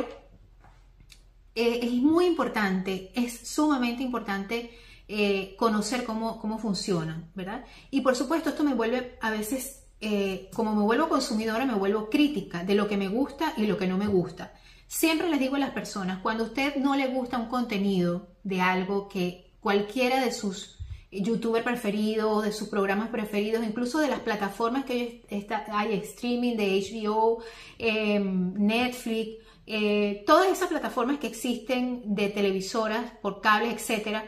eh, 1.54 1.80
es 1.82 1.92
muy 1.92 2.26
importante, 2.26 3.12
es 3.14 3.48
sumamente 3.48 4.02
importante 4.02 4.76
eh, 5.06 5.54
conocer 5.56 6.04
cómo, 6.04 6.40
cómo 6.40 6.58
funcionan, 6.58 7.30
¿verdad? 7.34 7.64
Y 7.90 8.00
por 8.00 8.16
supuesto 8.16 8.50
esto 8.50 8.64
me 8.64 8.74
vuelve 8.74 9.18
a 9.20 9.30
veces, 9.30 9.84
eh, 10.00 10.50
como 10.52 10.74
me 10.74 10.82
vuelvo 10.82 11.08
consumidora, 11.08 11.64
me 11.64 11.74
vuelvo 11.74 12.10
crítica 12.10 12.64
de 12.64 12.74
lo 12.74 12.88
que 12.88 12.96
me 12.96 13.08
gusta 13.08 13.52
y 13.56 13.66
lo 13.66 13.76
que 13.76 13.86
no 13.86 13.98
me 13.98 14.08
gusta. 14.08 14.52
Siempre 14.88 15.28
les 15.28 15.38
digo 15.38 15.56
a 15.56 15.60
las 15.60 15.70
personas, 15.70 16.20
cuando 16.22 16.44
a 16.44 16.46
usted 16.48 16.76
no 16.76 16.96
le 16.96 17.06
gusta 17.06 17.38
un 17.38 17.48
contenido 17.48 18.28
de 18.42 18.60
algo 18.60 19.08
que 19.08 19.52
cualquiera 19.60 20.20
de 20.20 20.32
sus 20.32 20.81
youtubers 21.12 21.64
preferidos, 21.64 22.44
de 22.44 22.52
sus 22.52 22.68
programas 22.68 23.10
preferidos, 23.10 23.64
incluso 23.64 23.98
de 23.98 24.08
las 24.08 24.20
plataformas 24.20 24.84
que 24.84 25.24
hay 25.70 25.92
streaming 25.94 26.56
de 26.56 26.78
HBO, 26.78 27.42
em, 27.78 28.54
Netflix, 28.54 29.42
eh, 29.66 30.24
todas 30.26 30.50
esas 30.50 30.68
plataformas 30.68 31.18
que 31.18 31.26
existen 31.26 32.14
de 32.14 32.30
televisoras 32.30 33.12
por 33.20 33.40
cable, 33.40 33.70
etcétera, 33.70 34.24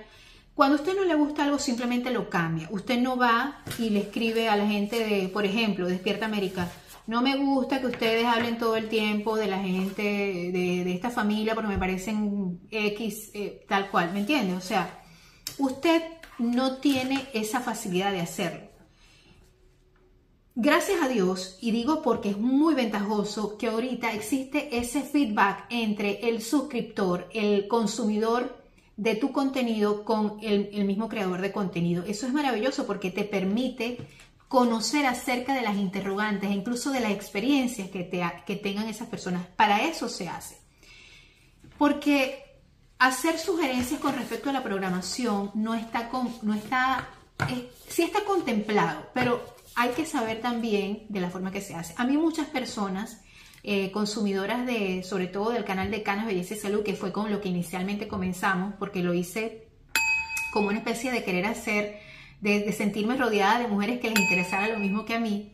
cuando 0.55 0.77
a 0.77 0.81
usted 0.81 0.95
no 0.95 1.05
le 1.05 1.15
gusta 1.15 1.45
algo, 1.45 1.59
simplemente 1.59 2.11
lo 2.11 2.31
cambia. 2.31 2.69
Usted 2.71 3.01
no 3.01 3.17
va 3.17 3.63
y 3.79 3.91
le 3.91 4.01
escribe 4.01 4.49
a 4.49 4.57
la 4.57 4.67
gente 4.67 5.05
de, 5.05 5.29
por 5.29 5.45
ejemplo, 5.45 5.89
Despierta 5.89 6.27
América. 6.27 6.71
No 7.07 7.23
me 7.23 7.37
gusta 7.37 7.81
que 7.81 7.89
ustedes 7.89 8.25
hablen 8.25 8.57
todo 8.57 8.77
el 8.77 8.89
tiempo 8.89 9.37
de 9.37 9.49
la 9.49 9.59
gente 9.59 10.03
de, 10.03 10.93
esta 10.95 11.11
familia 11.11 11.55
porque 11.55 11.69
me 11.69 11.79
parecen 11.79 12.61
X, 12.71 13.33
eh, 13.35 13.65
tal 13.69 13.91
cual, 13.91 14.13
¿me 14.13 14.21
entiende? 14.21 14.55
O 14.55 14.61
sea, 14.61 15.03
usted 15.59 16.03
no 16.39 16.77
tiene 16.79 17.29
esa 17.33 17.61
facilidad 17.61 18.13
de 18.13 18.21
hacerlo. 18.21 18.75
Gracias 20.57 21.03
a 21.03 21.09
Dios, 21.09 21.59
y 21.61 21.73
digo 21.73 22.01
porque 22.01 22.31
es 22.31 22.39
muy 22.39 22.75
ventajoso 22.75 23.59
que 23.59 23.67
ahorita 23.67 24.13
existe 24.13 24.79
ese 24.79 25.03
feedback 25.03 25.67
entre 25.69 26.29
el 26.29 26.41
suscriptor, 26.43 27.29
el 27.35 27.67
consumidor 27.67 28.63
de 28.97 29.17
tu 29.17 29.33
contenido 29.33 30.05
con 30.05 30.39
el, 30.43 30.85
mismo 30.85 31.09
creador 31.09 31.41
de 31.41 31.51
contenido. 31.51 32.05
Eso 32.07 32.29
es 32.29 32.33
maravilloso 32.33 32.87
porque 32.87 33.11
te 33.11 33.25
permite 33.25 33.99
conocer 34.47 35.07
acerca 35.07 35.55
de 35.55 35.63
las 35.63 35.77
interrogantes, 35.77 36.49
e 36.49 36.55
incluso 36.55 36.93
de 36.93 37.01
las 37.01 37.11
experiencias 37.11 37.91
que, 37.91 38.05
te, 38.05 38.23
que 38.47 38.55
tengan 38.55 38.87
esas 38.87 39.09
personas. 39.09 39.45
Para 39.57 39.83
eso 39.89 40.09
se 40.09 40.29
hace. 40.29 40.59
Porque 41.79 42.44
hacer 42.99 43.39
sugerencias 43.39 44.01
con 44.01 44.15
respecto 44.15 44.51
a 44.51 44.53
la 44.53 44.63
programación 44.63 45.51
no 45.55 45.75
está, 45.75 46.09
con, 46.09 46.33
no 46.43 46.55
está, 46.55 47.09
sí 47.89 48.03
está 48.03 48.25
contemplado, 48.25 49.11
pero 49.13 49.55
hay 49.75 49.91
que 49.91 50.07
saber 50.07 50.41
también 50.41 51.07
de 51.09 51.21
la 51.21 51.31
forma 51.31 51.51
que 51.51 51.61
se 51.61 51.75
hace. 51.75 51.95
A 51.97 52.05
mí 52.05 52.17
muchas 52.17 52.47
personas, 52.47 53.21
eh, 53.63 53.91
consumidoras 53.91 54.67
de, 54.67 55.03
sobre 55.03 55.27
todo 55.27 55.51
del 55.51 55.65
canal 55.65 55.91
de 55.91 56.03
Canas 56.03 56.27
Belleza 56.27 56.55
y 56.55 56.59
Salud, 56.59 56.83
que 56.83 56.95
fue 56.95 57.13
con 57.13 57.31
lo 57.31 57.41
que 57.41 57.49
inicialmente 57.49 58.09
comenzamos, 58.09 58.75
porque 58.79 59.03
lo 59.03 59.15
hice 59.15 59.69
como 60.53 60.69
una 60.69 60.79
especie 60.79 61.11
de 61.11 61.25
querer 61.25 61.47
hacer, 61.47 61.99
de, 62.41 62.71
sentirme 62.73 63.17
rodeada 63.17 63.59
de 63.59 63.69
mujeres 63.69 64.01
que 64.01 64.11
les 64.11 64.21
interesara 64.21 64.69
lo 64.69 64.79
mismo 64.79 65.05
que 65.05 65.15
a 65.15 65.19
mí. 65.19 65.54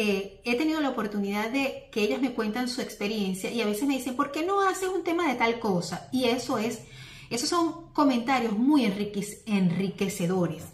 Eh, 0.00 0.40
he 0.44 0.54
tenido 0.54 0.80
la 0.80 0.90
oportunidad 0.90 1.50
de 1.50 1.88
que 1.90 2.02
ellas 2.02 2.20
me 2.20 2.32
cuentan 2.32 2.68
su 2.68 2.80
experiencia 2.80 3.50
y 3.50 3.62
a 3.62 3.66
veces 3.66 3.88
me 3.88 3.96
dicen, 3.96 4.14
¿por 4.14 4.30
qué 4.30 4.46
no 4.46 4.60
haces 4.60 4.88
un 4.88 5.02
tema 5.02 5.26
de 5.26 5.34
tal 5.34 5.58
cosa? 5.58 6.08
Y 6.12 6.26
eso 6.26 6.56
es, 6.56 6.84
esos 7.30 7.48
son 7.48 7.92
comentarios 7.92 8.56
muy 8.56 8.84
enriquecedores. 8.84 10.66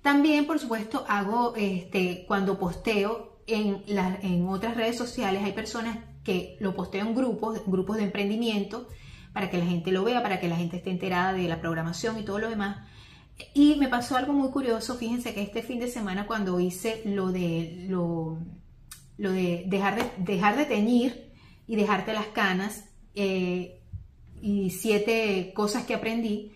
También, 0.00 0.46
por 0.46 0.60
supuesto, 0.60 1.04
hago 1.08 1.54
este, 1.56 2.24
cuando 2.28 2.56
posteo 2.56 3.40
en, 3.48 3.82
en 3.88 4.46
otras 4.46 4.76
redes 4.76 4.96
sociales, 4.96 5.42
hay 5.42 5.54
personas 5.54 5.98
que 6.22 6.56
lo 6.60 6.76
posteo 6.76 7.04
en 7.04 7.16
grupos, 7.16 7.62
grupos 7.66 7.96
de 7.96 8.04
emprendimiento, 8.04 8.88
para 9.32 9.50
que 9.50 9.58
la 9.58 9.66
gente 9.66 9.90
lo 9.90 10.04
vea, 10.04 10.22
para 10.22 10.38
que 10.38 10.46
la 10.46 10.56
gente 10.56 10.76
esté 10.76 10.90
enterada 10.90 11.32
de 11.32 11.48
la 11.48 11.60
programación 11.60 12.16
y 12.16 12.22
todo 12.22 12.38
lo 12.38 12.48
demás. 12.48 12.86
Y 13.54 13.74
me 13.74 13.88
pasó 13.88 14.16
algo 14.16 14.32
muy 14.32 14.50
curioso, 14.50 14.94
fíjense 14.94 15.34
que 15.34 15.42
este 15.42 15.62
fin 15.62 15.80
de 15.80 15.88
semana 15.88 16.28
cuando 16.28 16.60
hice 16.60 17.02
lo 17.04 17.32
de, 17.32 17.86
lo, 17.88 18.38
lo 19.18 19.32
de, 19.32 19.64
dejar, 19.66 19.96
de 20.16 20.32
dejar 20.32 20.56
de 20.56 20.64
teñir 20.64 21.32
y 21.66 21.76
dejarte 21.76 22.14
las 22.14 22.28
canas 22.28 22.84
eh, 23.14 23.80
y 24.40 24.70
siete 24.70 25.52
cosas 25.54 25.84
que 25.84 25.94
aprendí, 25.94 26.52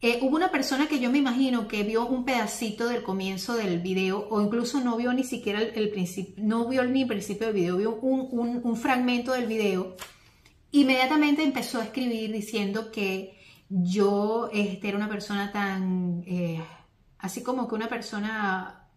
eh, 0.00 0.20
hubo 0.22 0.36
una 0.36 0.52
persona 0.52 0.86
que 0.86 1.00
yo 1.00 1.10
me 1.10 1.18
imagino 1.18 1.66
que 1.66 1.82
vio 1.82 2.06
un 2.06 2.24
pedacito 2.24 2.86
del 2.86 3.02
comienzo 3.02 3.56
del 3.56 3.80
video 3.80 4.28
o 4.30 4.40
incluso 4.40 4.80
no 4.80 4.96
vio 4.96 5.12
ni 5.12 5.24
siquiera 5.24 5.60
el, 5.60 5.90
principio, 5.90 6.34
no 6.38 6.68
vio 6.68 6.84
ni 6.84 7.02
el 7.02 7.08
principio 7.08 7.48
del 7.48 7.56
video, 7.56 7.76
vio 7.76 7.96
un, 7.96 8.76
fragmento 8.76 9.32
del 9.32 9.46
video. 9.46 9.96
Inmediatamente 10.70 11.42
empezó 11.42 11.80
a 11.80 11.84
escribir 11.84 12.30
diciendo 12.30 12.92
que 12.92 13.36
yo 13.68 14.48
este, 14.52 14.88
era 14.88 14.96
una 14.96 15.08
persona 15.08 15.50
tan, 15.50 16.22
eh, 16.26 16.62
así 17.18 17.42
como 17.42 17.66
que 17.66 17.74
una 17.74 17.88
persona 17.88 18.88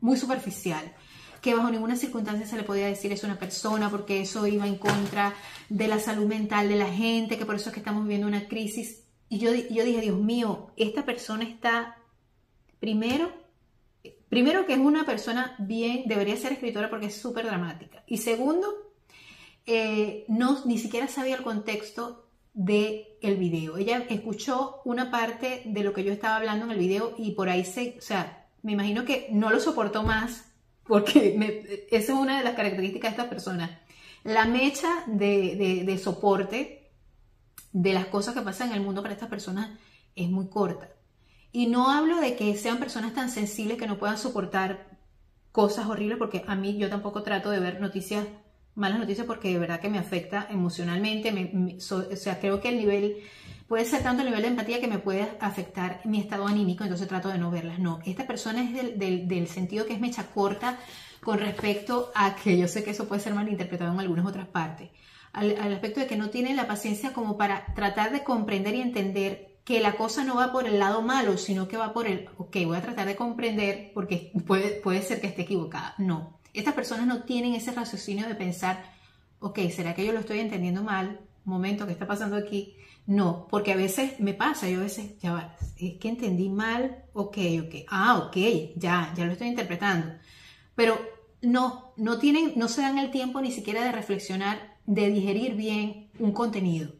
muy 0.00 0.16
superficial, 0.16 0.92
que 1.42 1.54
bajo 1.54 1.70
ninguna 1.70 1.96
circunstancia 1.96 2.46
se 2.46 2.56
le 2.56 2.62
podía 2.62 2.86
decir 2.86 3.12
es 3.12 3.24
una 3.24 3.38
persona 3.38 3.90
porque 3.90 4.22
eso 4.22 4.46
iba 4.46 4.66
en 4.66 4.76
contra 4.76 5.34
de 5.68 5.88
la 5.88 5.98
salud 5.98 6.26
mental 6.26 6.68
de 6.68 6.76
la 6.76 6.88
gente, 6.88 7.36
que 7.36 7.44
por 7.44 7.56
eso 7.56 7.68
es 7.68 7.74
que 7.74 7.80
estamos 7.80 8.04
viviendo 8.04 8.28
una 8.28 8.48
crisis 8.48 9.02
y 9.32 9.38
yo, 9.38 9.54
yo 9.54 9.82
dije, 9.82 10.02
Dios 10.02 10.18
mío, 10.18 10.72
esta 10.76 11.06
persona 11.06 11.44
está, 11.44 11.96
primero, 12.80 13.32
primero 14.28 14.66
que 14.66 14.74
es 14.74 14.78
una 14.78 15.06
persona 15.06 15.56
bien, 15.58 16.02
debería 16.06 16.36
ser 16.36 16.52
escritora 16.52 16.90
porque 16.90 17.06
es 17.06 17.16
súper 17.16 17.46
dramática. 17.46 18.04
Y 18.06 18.18
segundo, 18.18 18.92
eh, 19.64 20.26
no, 20.28 20.62
ni 20.66 20.76
siquiera 20.76 21.08
sabía 21.08 21.36
el 21.36 21.42
contexto 21.42 22.26
del 22.52 23.06
el 23.22 23.38
video. 23.38 23.78
Ella 23.78 24.04
escuchó 24.10 24.82
una 24.84 25.10
parte 25.10 25.62
de 25.64 25.82
lo 25.82 25.94
que 25.94 26.04
yo 26.04 26.12
estaba 26.12 26.36
hablando 26.36 26.66
en 26.66 26.72
el 26.72 26.78
video 26.78 27.14
y 27.16 27.30
por 27.30 27.48
ahí 27.48 27.64
se, 27.64 27.96
o 27.96 28.02
sea, 28.02 28.48
me 28.60 28.72
imagino 28.72 29.06
que 29.06 29.28
no 29.30 29.48
lo 29.48 29.60
soportó 29.60 30.02
más 30.02 30.51
porque 30.86 31.86
esa 31.90 32.12
es 32.12 32.18
una 32.18 32.38
de 32.38 32.44
las 32.44 32.54
características 32.54 33.10
de 33.10 33.22
esta 33.22 33.30
persona. 33.30 33.80
La 34.24 34.44
mecha 34.44 35.04
de, 35.06 35.82
de 35.84 35.98
soporte 35.98 36.90
de 37.72 37.92
las 37.92 38.06
cosas 38.06 38.34
que 38.34 38.42
pasan 38.42 38.70
en 38.70 38.74
el 38.76 38.82
mundo 38.82 39.02
para 39.02 39.14
estas 39.14 39.28
personas 39.28 39.78
es 40.14 40.28
muy 40.28 40.48
corta. 40.48 40.90
Y 41.52 41.66
no 41.66 41.90
hablo 41.90 42.20
de 42.20 42.36
que 42.36 42.56
sean 42.56 42.78
personas 42.78 43.14
tan 43.14 43.28
sensibles 43.28 43.78
que 43.78 43.86
no 43.86 43.98
puedan 43.98 44.18
soportar 44.18 44.86
cosas 45.52 45.86
horribles, 45.86 46.18
porque 46.18 46.44
a 46.46 46.54
mí 46.54 46.78
yo 46.78 46.88
tampoco 46.88 47.22
trato 47.22 47.50
de 47.50 47.60
ver 47.60 47.80
noticias, 47.80 48.26
malas 48.74 48.98
noticias, 48.98 49.26
porque 49.26 49.50
de 49.50 49.58
verdad 49.58 49.80
que 49.80 49.90
me 49.90 49.98
afecta 49.98 50.46
emocionalmente. 50.50 51.30
o 51.90 52.16
sea, 52.16 52.40
creo 52.40 52.60
que 52.60 52.70
el 52.70 52.78
nivel 52.78 53.18
puede 53.72 53.86
ser 53.86 54.02
tanto 54.02 54.20
el 54.20 54.28
nivel 54.28 54.42
de 54.42 54.48
empatía 54.48 54.80
que 54.82 54.86
me 54.86 54.98
puede 54.98 55.26
afectar 55.40 56.02
mi 56.04 56.20
estado 56.20 56.46
anímico, 56.46 56.84
entonces 56.84 57.08
trato 57.08 57.30
de 57.30 57.38
no 57.38 57.50
verlas. 57.50 57.78
No, 57.78 58.00
esta 58.04 58.26
persona 58.26 58.62
es 58.62 58.98
del, 58.98 59.48
sentido 59.48 59.86
que 59.86 59.94
es 59.94 59.98
mecha 59.98 60.26
corta 60.26 60.78
con 61.22 61.38
respecto 61.38 62.12
a 62.14 62.36
que 62.36 62.58
yo 62.58 62.68
sé 62.68 62.84
que 62.84 62.90
eso 62.90 63.08
puede 63.08 63.22
ser 63.22 63.32
malinterpretado 63.32 63.90
en 63.94 63.98
algunas 63.98 64.26
otras 64.26 64.46
partes, 64.46 64.90
al, 65.32 65.56
al 65.58 65.72
aspecto 65.72 66.00
de 66.00 66.06
que 66.06 66.18
no 66.18 66.28
tiene 66.28 66.54
la 66.54 66.66
paciencia 66.66 67.14
como 67.14 67.38
para 67.38 67.64
tratar 67.74 68.12
de 68.12 68.22
comprender 68.22 68.74
y 68.74 68.82
entender 68.82 69.56
que 69.64 69.80
la 69.80 69.96
cosa 69.96 70.22
no 70.22 70.34
va 70.36 70.52
por 70.52 70.66
el 70.66 70.78
lado 70.78 71.00
malo, 71.00 71.38
sino 71.38 71.66
que 71.66 71.78
va 71.78 71.94
por 71.94 72.06
el, 72.06 72.28
ok, 72.36 72.54
voy 72.66 72.76
a 72.76 72.82
tratar 72.82 73.06
de 73.06 73.16
comprender 73.16 73.92
porque 73.94 74.32
puede, 74.46 74.82
puede 74.82 75.00
ser 75.00 75.18
que 75.18 75.28
esté 75.28 75.42
equivocada. 75.42 75.94
No, 75.96 76.38
estas 76.52 76.74
personas 76.74 77.06
no 77.06 77.22
tienen 77.22 77.54
ese 77.54 77.72
raciocinio 77.72 78.28
de 78.28 78.34
pensar, 78.34 78.84
ok, 79.40 79.60
¿será 79.70 79.94
que 79.94 80.04
yo 80.04 80.12
lo 80.12 80.20
estoy 80.20 80.40
entendiendo 80.40 80.82
mal? 80.82 81.20
Momento, 81.46 81.86
¿qué 81.86 81.92
está 81.92 82.06
pasando 82.06 82.36
aquí? 82.36 82.76
No, 83.06 83.48
porque 83.50 83.72
a 83.72 83.76
veces 83.76 84.20
me 84.20 84.32
pasa, 84.32 84.68
yo 84.68 84.78
a 84.78 84.84
veces, 84.84 85.18
ya 85.18 85.32
va, 85.32 85.56
es 85.76 85.98
que 85.98 86.08
entendí 86.08 86.48
mal, 86.48 87.04
ok, 87.12 87.36
ok, 87.64 87.74
ah, 87.88 88.18
ok, 88.26 88.36
ya, 88.76 89.12
ya 89.16 89.24
lo 89.24 89.32
estoy 89.32 89.48
interpretando. 89.48 90.14
Pero 90.76 90.98
no, 91.42 91.92
no 91.96 92.18
tienen, 92.18 92.52
no 92.56 92.68
se 92.68 92.82
dan 92.82 92.98
el 92.98 93.10
tiempo 93.10 93.40
ni 93.40 93.50
siquiera 93.50 93.82
de 93.84 93.92
reflexionar, 93.92 94.78
de 94.86 95.10
digerir 95.10 95.56
bien 95.56 96.10
un 96.18 96.32
contenido. 96.32 96.92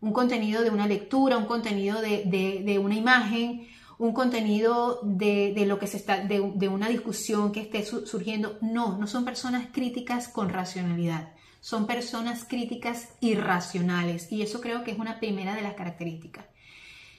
Un 0.00 0.12
contenido 0.14 0.62
de 0.62 0.70
una 0.70 0.86
lectura, 0.86 1.36
un 1.36 1.44
contenido 1.44 2.00
de, 2.00 2.80
una 2.82 2.96
imagen, 2.96 3.66
un 3.98 4.14
contenido 4.14 5.00
de, 5.02 5.52
lo 5.66 5.78
que 5.78 5.86
se 5.86 5.98
está, 5.98 6.24
de, 6.24 6.52
de 6.54 6.68
una 6.68 6.88
discusión 6.88 7.52
que 7.52 7.60
esté 7.60 7.84
surgiendo. 7.84 8.56
No, 8.62 8.96
no 8.96 9.06
son 9.06 9.26
personas 9.26 9.68
críticas 9.70 10.28
con 10.28 10.48
racionalidad 10.48 11.34
son 11.60 11.86
personas 11.86 12.44
críticas 12.44 13.10
irracionales 13.20 14.30
y 14.32 14.42
eso 14.42 14.60
creo 14.60 14.82
que 14.82 14.92
es 14.92 14.98
una 14.98 15.18
primera 15.18 15.54
de 15.54 15.62
las 15.62 15.74
características. 15.74 16.46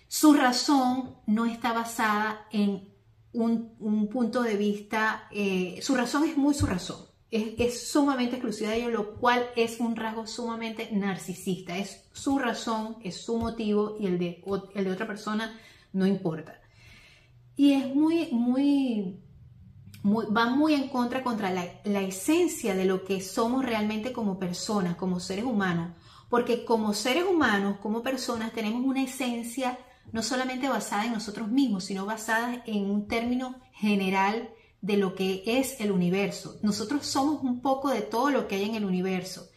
Su 0.07 0.33
razón 0.33 1.15
no 1.25 1.45
está 1.45 1.73
basada 1.73 2.45
en 2.51 2.89
un, 3.33 4.09
punto 4.11 4.41
de 4.41 4.57
vista, 4.57 5.27
eh, 5.31 5.79
su 5.81 5.95
razón 5.95 6.27
es 6.27 6.35
muy 6.35 6.53
su 6.53 6.65
razón, 6.65 7.05
es, 7.29 7.87
sumamente 7.89 8.35
exclusiva 8.35 8.71
de 8.71 8.77
ellos, 8.77 8.91
lo 8.91 9.15
cual 9.15 9.49
es 9.55 9.79
un 9.79 9.95
rasgo 9.95 10.27
sumamente 10.27 10.89
narcisista, 10.91 11.77
es 11.77 12.09
su 12.11 12.37
razón, 12.39 12.97
es 13.03 13.21
su 13.21 13.37
motivo 13.37 13.95
y 13.99 14.07
el 14.07 14.19
de, 14.19 14.43
el 14.75 14.83
de 14.83 14.91
otra 14.91 15.07
persona 15.07 15.57
no 15.93 16.05
importa. 16.05 16.59
Y 17.55 17.73
es 17.73 17.95
muy, 17.95 18.29
muy 18.31 19.19
va 20.03 20.47
muy 20.47 20.73
en 20.73 20.89
contra 20.89 21.23
contra 21.23 21.51
la, 21.51 21.65
la 21.83 22.01
esencia 22.01 22.75
de 22.75 22.85
lo 22.85 23.03
que 23.05 23.21
somos 23.21 23.65
realmente 23.65 24.11
como 24.11 24.39
personas, 24.39 24.95
como 24.95 25.19
seres 25.19 25.45
humanos, 25.45 25.91
porque 26.29 26.65
como 26.65 26.93
seres 26.93 27.25
humanos, 27.25 27.77
como 27.81 28.01
personas, 28.01 28.53
tenemos 28.53 28.83
una 28.83 29.03
esencia 29.03 29.77
no 30.11 30.23
solamente 30.23 30.67
basada 30.69 31.05
en 31.05 31.13
nosotros 31.13 31.49
mismos, 31.49 31.85
sino 31.85 32.05
basada 32.05 32.63
en 32.65 32.89
un 32.89 33.07
término 33.07 33.55
general 33.73 34.49
de 34.81 34.97
lo 34.97 35.15
que 35.15 35.43
es 35.45 35.79
el 35.79 35.91
universo. 35.91 36.57
Nosotros 36.63 37.05
somos 37.05 37.43
un 37.43 37.61
poco 37.61 37.89
de 37.89 38.01
todo 38.01 38.31
lo 38.31 38.47
que 38.47 38.55
hay 38.55 38.63
en 38.63 38.75
el 38.75 38.85
universo. 38.85 39.50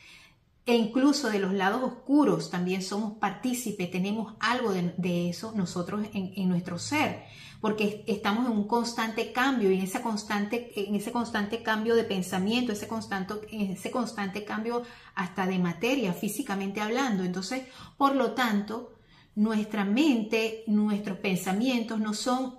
E 0.67 0.75
incluso 0.75 1.29
de 1.29 1.39
los 1.39 1.53
lados 1.53 1.83
oscuros 1.83 2.51
también 2.51 2.83
somos 2.83 3.19
partícipes, 3.19 3.91
tenemos 3.91 4.35
algo 4.41 4.73
de, 4.73 5.29
eso 5.29 5.53
nosotros 5.55 6.07
en, 6.15 6.49
nuestro 6.49 6.79
ser 6.79 7.25
porque 7.61 8.05
estamos 8.07 8.45
en 8.45 8.53
un 8.53 8.69
constante 8.69 9.33
cambio 9.33 9.71
y 9.71 9.81
en, 9.81 10.03
constante, 10.03 10.71
en 10.77 10.95
ese 10.97 11.13
constante 11.13 11.63
cambio 11.63 11.95
de 11.95 12.05
pensamiento, 12.05 12.73
ese 12.73 12.87
constante, 12.87 13.35
ese 13.51 13.91
constante 13.91 14.45
cambio 14.45 14.83
hasta 15.15 15.47
de 15.47 15.59
materia, 15.59 16.13
físicamente 16.13 16.83
hablando. 16.83 17.25
Entonces, 17.25 17.63
por 17.97 18.17
lo 18.17 18.33
tanto, 18.33 18.93
nuestra 19.35 19.87
mente, 19.87 20.65
nuestros 20.67 21.17
pensamientos 21.17 22.01
no 22.01 22.13
son, 22.13 22.59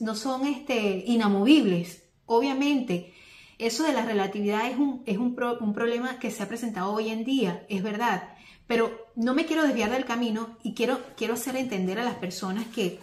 no 0.00 0.14
son 0.16 0.46
este, 0.46 1.04
inamovibles. 1.06 2.02
Obviamente, 2.26 3.13
eso 3.58 3.84
de 3.84 3.92
la 3.92 4.04
relatividad 4.04 4.68
es, 4.70 4.76
un, 4.76 5.02
es 5.06 5.18
un, 5.18 5.36
un 5.60 5.74
problema 5.74 6.18
que 6.18 6.30
se 6.30 6.42
ha 6.42 6.48
presentado 6.48 6.92
hoy 6.92 7.10
en 7.10 7.24
día, 7.24 7.64
es 7.68 7.82
verdad, 7.82 8.34
pero 8.66 9.08
no 9.14 9.34
me 9.34 9.46
quiero 9.46 9.62
desviar 9.64 9.90
del 9.90 10.04
camino 10.04 10.56
y 10.62 10.74
quiero, 10.74 11.00
quiero 11.16 11.34
hacer 11.34 11.56
entender 11.56 11.98
a 11.98 12.04
las 12.04 12.14
personas 12.14 12.66
que 12.68 13.00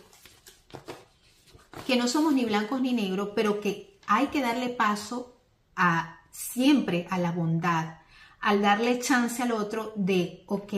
que 1.85 1.95
no 1.95 2.07
somos 2.07 2.33
ni 2.33 2.45
blancos 2.45 2.81
ni 2.81 2.93
negros, 2.93 3.29
pero 3.35 3.59
que 3.59 3.99
hay 4.07 4.27
que 4.27 4.41
darle 4.41 4.69
paso 4.69 5.41
a 5.75 6.19
siempre 6.31 7.07
a 7.09 7.17
la 7.17 7.31
bondad, 7.31 7.99
al 8.39 8.61
darle 8.61 8.99
chance 8.99 9.41
al 9.41 9.51
otro 9.51 9.93
de, 9.95 10.43
ok, 10.47 10.73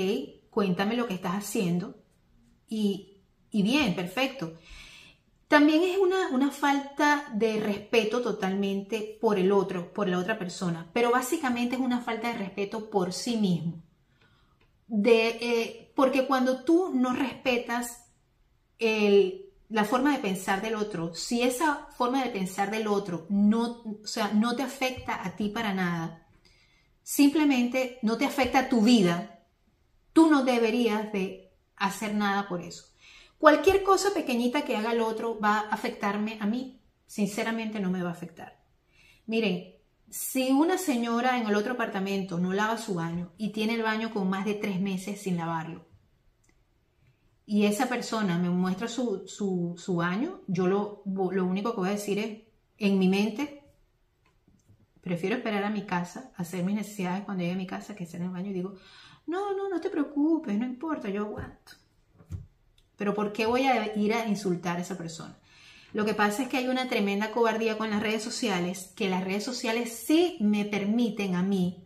cuéntame 0.50 0.96
lo 0.96 1.08
que 1.08 1.14
estás 1.16 1.34
haciendo 1.36 1.96
y, 2.68 3.22
bien, 3.52 3.96
perfecto. 3.96 4.54
También 5.54 5.84
es 5.84 6.00
una, 6.00 6.50
falta 6.50 7.28
de 7.32 7.60
respeto 7.60 8.24
totalmente 8.24 9.20
por 9.22 9.38
el 9.38 9.52
otro, 9.52 9.94
por 9.94 10.08
la 10.08 10.18
otra 10.18 10.40
persona, 10.40 10.90
pero 10.94 11.12
básicamente 11.12 11.76
es 11.76 11.82
una 11.82 12.02
falta 12.02 12.30
de 12.30 12.40
respeto 12.40 12.90
por 12.90 13.14
sí 13.14 13.38
mismo. 13.38 13.84
De, 14.88 15.28
eh, 15.28 15.92
porque 15.96 16.26
cuando 16.26 16.64
tú 16.64 16.90
no 16.96 17.14
respetas 17.14 18.06
la 18.80 19.86
forma 19.86 20.14
de 20.14 20.24
pensar 20.24 20.60
del 20.60 20.74
otro, 20.74 21.14
si 21.14 21.44
esa 21.44 21.88
forma 21.96 22.24
de 22.24 22.32
pensar 22.32 22.72
del 22.72 22.88
otro 22.88 23.28
no, 23.30 23.84
o 24.04 24.08
sea, 24.08 24.34
no 24.34 24.56
te 24.56 24.64
afecta 24.64 25.24
a 25.24 25.36
ti 25.36 25.50
para 25.50 25.72
nada, 25.72 26.28
simplemente 27.04 28.00
no 28.02 28.18
te 28.18 28.26
afecta 28.26 28.58
a 28.58 28.70
tu 28.70 28.82
vida, 28.82 29.46
tú 30.14 30.32
no 30.32 30.44
deberías 30.46 31.14
de 31.14 31.54
hacer 31.76 32.16
nada 32.16 32.50
por 32.50 32.64
eso. 32.64 32.93
Cualquier 33.44 33.84
cosa 33.84 34.14
pequeñita 34.14 34.62
que 34.62 34.78
haga 34.78 34.94
el 34.94 35.02
otro 35.02 35.38
va 35.38 35.58
a 35.58 35.68
afectarme 35.68 36.38
a 36.40 36.46
mí, 36.46 36.80
sinceramente 37.06 37.82
no 37.82 37.92
me 37.92 38.02
va 38.02 38.08
a 38.08 38.14
afectar. 38.14 38.64
Miren, 39.26 39.76
si 40.10 40.52
una 40.52 40.78
señora 40.78 41.38
en 41.38 41.48
el 41.48 41.56
otro 41.56 41.74
apartamento 41.74 42.40
no 42.40 42.54
lava 42.54 42.78
su 42.78 42.94
baño 42.94 43.34
y 43.38 43.52
tiene 43.52 43.74
el 43.74 43.84
baño 43.84 44.14
con 44.14 44.30
más 44.30 44.46
de 44.46 44.54
tres 44.54 44.80
meses 44.80 45.22
sin 45.22 45.36
lavarlo, 45.36 45.86
y 47.46 47.66
esa 47.66 47.90
persona 47.90 48.40
me 48.40 48.50
muestra 48.50 48.88
su, 48.88 49.28
su, 49.28 49.96
baño, 49.98 50.40
yo 50.48 50.66
lo, 50.68 51.04
lo 51.06 51.46
único 51.46 51.72
que 51.72 51.82
voy 51.82 51.90
a 51.90 52.00
decir 52.00 52.20
es, 52.20 52.44
en 52.78 52.98
mi 52.98 53.10
mente, 53.10 53.62
prefiero 55.02 55.36
esperar 55.36 55.66
a 55.66 55.70
mi 55.70 55.86
casa, 55.86 56.32
hacer 56.38 56.64
mis 56.64 56.76
necesidades 56.76 57.26
cuando 57.26 57.42
llegue 57.42 57.56
a 57.56 57.58
mi 57.58 57.68
casa 57.68 57.94
que 57.94 58.06
estar 58.06 58.22
en 58.22 58.28
el 58.28 58.34
baño 58.34 58.52
y 58.52 58.54
digo, 58.54 58.76
no, 59.28 59.54
no, 59.54 59.68
no 59.68 59.82
te 59.82 59.90
preocupes, 59.90 60.58
no 60.58 60.66
importa, 60.66 61.10
yo 61.10 61.24
aguanto. 61.24 61.83
Pero 62.98 63.14
¿por 63.14 63.34
qué 63.34 63.46
voy 63.46 63.64
a 63.64 63.98
ir 63.98 64.14
a 64.14 64.28
insultar 64.28 64.78
a 64.78 64.82
esa 64.82 64.98
persona? 64.98 65.38
Lo 65.94 66.06
que 66.06 66.14
pasa 66.14 66.44
es 66.44 66.50
que 66.50 66.58
hay 66.58 66.68
una 66.68 66.90
tremenda 66.90 67.32
cobardía 67.32 67.78
con 67.78 67.90
las 67.90 68.02
redes 68.02 68.24
sociales, 68.24 68.92
que 68.96 69.10
las 69.10 69.24
redes 69.24 69.44
sociales 69.44 70.04
sí 70.06 70.38
me 70.40 70.66
permiten 70.66 71.36
a 71.36 71.44
mí 71.44 71.84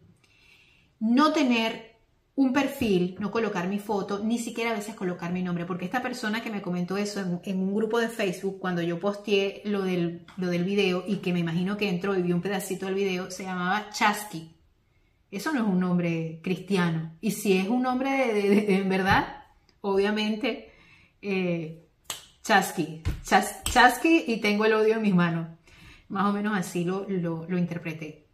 no 0.99 1.33
tener 1.33 1.97
un 2.35 2.53
perfil, 2.53 3.15
no 3.19 3.31
colocar 3.31 3.67
mi 3.67 3.79
foto, 3.79 4.23
ni 4.23 4.37
siquiera 4.37 4.69
a 4.69 4.75
veces 4.75 4.93
colocar 4.93 5.33
mi 5.33 5.41
nombre, 5.41 5.65
porque 5.65 5.85
esta 5.85 6.03
persona 6.03 6.41
que 6.41 6.51
me 6.51 6.61
comentó 6.61 6.95
eso 6.95 7.19
en, 7.43 7.59
un 7.59 7.73
grupo 7.73 7.99
de 7.99 8.09
Facebook, 8.09 8.59
cuando 8.59 8.83
yo 8.83 8.99
posteé 8.99 9.61
lo 9.65 9.81
del, 9.81 10.23
lo 10.37 10.47
del 10.47 10.63
video 10.63 11.03
y 11.07 11.17
que 11.17 11.33
me 11.33 11.39
imagino 11.39 11.77
que 11.77 11.89
entró 11.89 12.15
y 12.15 12.21
vio 12.21 12.35
un 12.35 12.41
pedacito 12.41 12.85
del 12.85 12.93
video, 12.93 13.31
se 13.31 13.43
llamaba 13.43 13.89
Chasky. 13.91 14.55
Eso 15.31 15.51
no 15.51 15.61
es 15.61 15.67
un 15.67 15.79
nombre 15.79 16.39
cristiano. 16.43 17.17
Y 17.21 17.31
si 17.31 17.57
es 17.57 17.67
un 17.67 17.81
nombre 17.81 18.11
de, 18.11 18.75
en 18.77 18.87
verdad, 18.87 19.43
obviamente, 19.81 20.66
eh, 21.21 21.87
Chasky. 22.43 23.03
Chasky 23.23 24.23
y 24.27 24.39
tengo 24.39 24.65
el 24.65 24.73
odio 24.73 24.95
en 24.95 25.01
mis 25.01 25.15
manos. 25.15 25.47
Más 26.09 26.25
o 26.25 26.33
menos 26.33 26.57
así 26.57 26.83
lo, 26.83 27.05
lo, 27.09 27.45
lo 27.47 27.57
interpreté. 27.57 28.27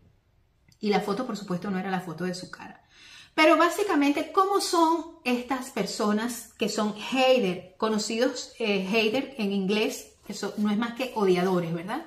Y 0.79 0.89
la 0.89 0.99
foto, 0.99 1.25
por 1.25 1.37
supuesto, 1.37 1.71
no 1.71 1.79
era 1.79 1.89
la 1.89 2.01
foto 2.01 2.25
de 2.25 2.35
su 2.35 2.51
cara. 2.51 2.83
Pero 3.35 3.57
básicamente, 3.57 4.31
¿cómo 4.31 4.61
son 4.61 5.17
estas 5.23 5.71
personas 5.71 6.53
que 6.57 6.69
son 6.69 6.93
hater, 6.93 7.75
conocidos 7.77 8.53
eh, 8.59 8.85
hater 8.85 9.33
en 9.37 9.51
inglés? 9.51 10.13
Eso 10.27 10.53
no 10.57 10.69
es 10.69 10.77
más 10.77 10.93
que 10.93 11.11
odiadores, 11.15 11.73
¿verdad? 11.73 12.05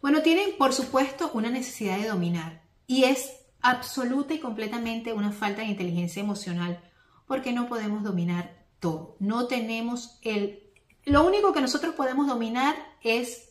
Bueno, 0.00 0.22
tienen 0.22 0.56
por 0.56 0.72
supuesto 0.72 1.30
una 1.34 1.50
necesidad 1.50 1.98
de 1.98 2.08
dominar 2.08 2.62
y 2.86 3.04
es 3.04 3.30
absoluta 3.60 4.34
y 4.34 4.38
completamente 4.38 5.12
una 5.12 5.32
falta 5.32 5.62
de 5.62 5.68
inteligencia 5.68 6.22
emocional 6.22 6.82
porque 7.26 7.52
no 7.52 7.68
podemos 7.68 8.02
dominar 8.02 8.63
No 9.18 9.46
tenemos 9.46 10.18
el... 10.22 10.60
Lo 11.04 11.26
único 11.26 11.52
que 11.52 11.60
nosotros 11.60 11.94
podemos 11.94 12.26
dominar 12.26 12.74
es 13.02 13.50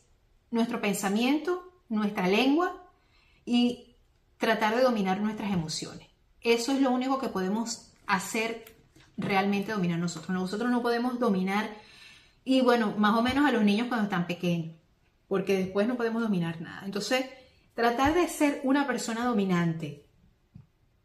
nuestro 0.51 0.81
pensamiento, 0.81 1.71
nuestra 1.89 2.27
lengua 2.27 2.83
y 3.45 3.95
tratar 4.37 4.75
de 4.75 4.83
dominar 4.83 5.21
nuestras 5.21 5.51
emociones. 5.51 6.07
Eso 6.41 6.71
es 6.71 6.81
lo 6.81 6.91
único 6.91 7.19
que 7.19 7.29
podemos 7.29 7.93
hacer 8.05 8.75
realmente 9.17 9.71
dominar 9.71 9.99
nosotros. 9.99 10.29
Nosotros 10.29 10.69
no 10.69 10.81
podemos 10.81 11.19
dominar, 11.19 11.69
y 12.43 12.61
bueno, 12.61 12.93
más 12.97 13.17
o 13.17 13.21
menos 13.21 13.45
a 13.45 13.51
los 13.51 13.63
niños 13.63 13.87
cuando 13.87 14.05
están 14.05 14.27
pequeños, 14.27 14.75
porque 15.27 15.57
después 15.57 15.87
no 15.87 15.95
podemos 15.95 16.21
dominar 16.21 16.59
nada. 16.61 16.83
Entonces, 16.85 17.25
tratar 17.73 18.13
de 18.13 18.27
ser 18.27 18.61
una 18.63 18.85
persona 18.85 19.25
dominante 19.25 20.05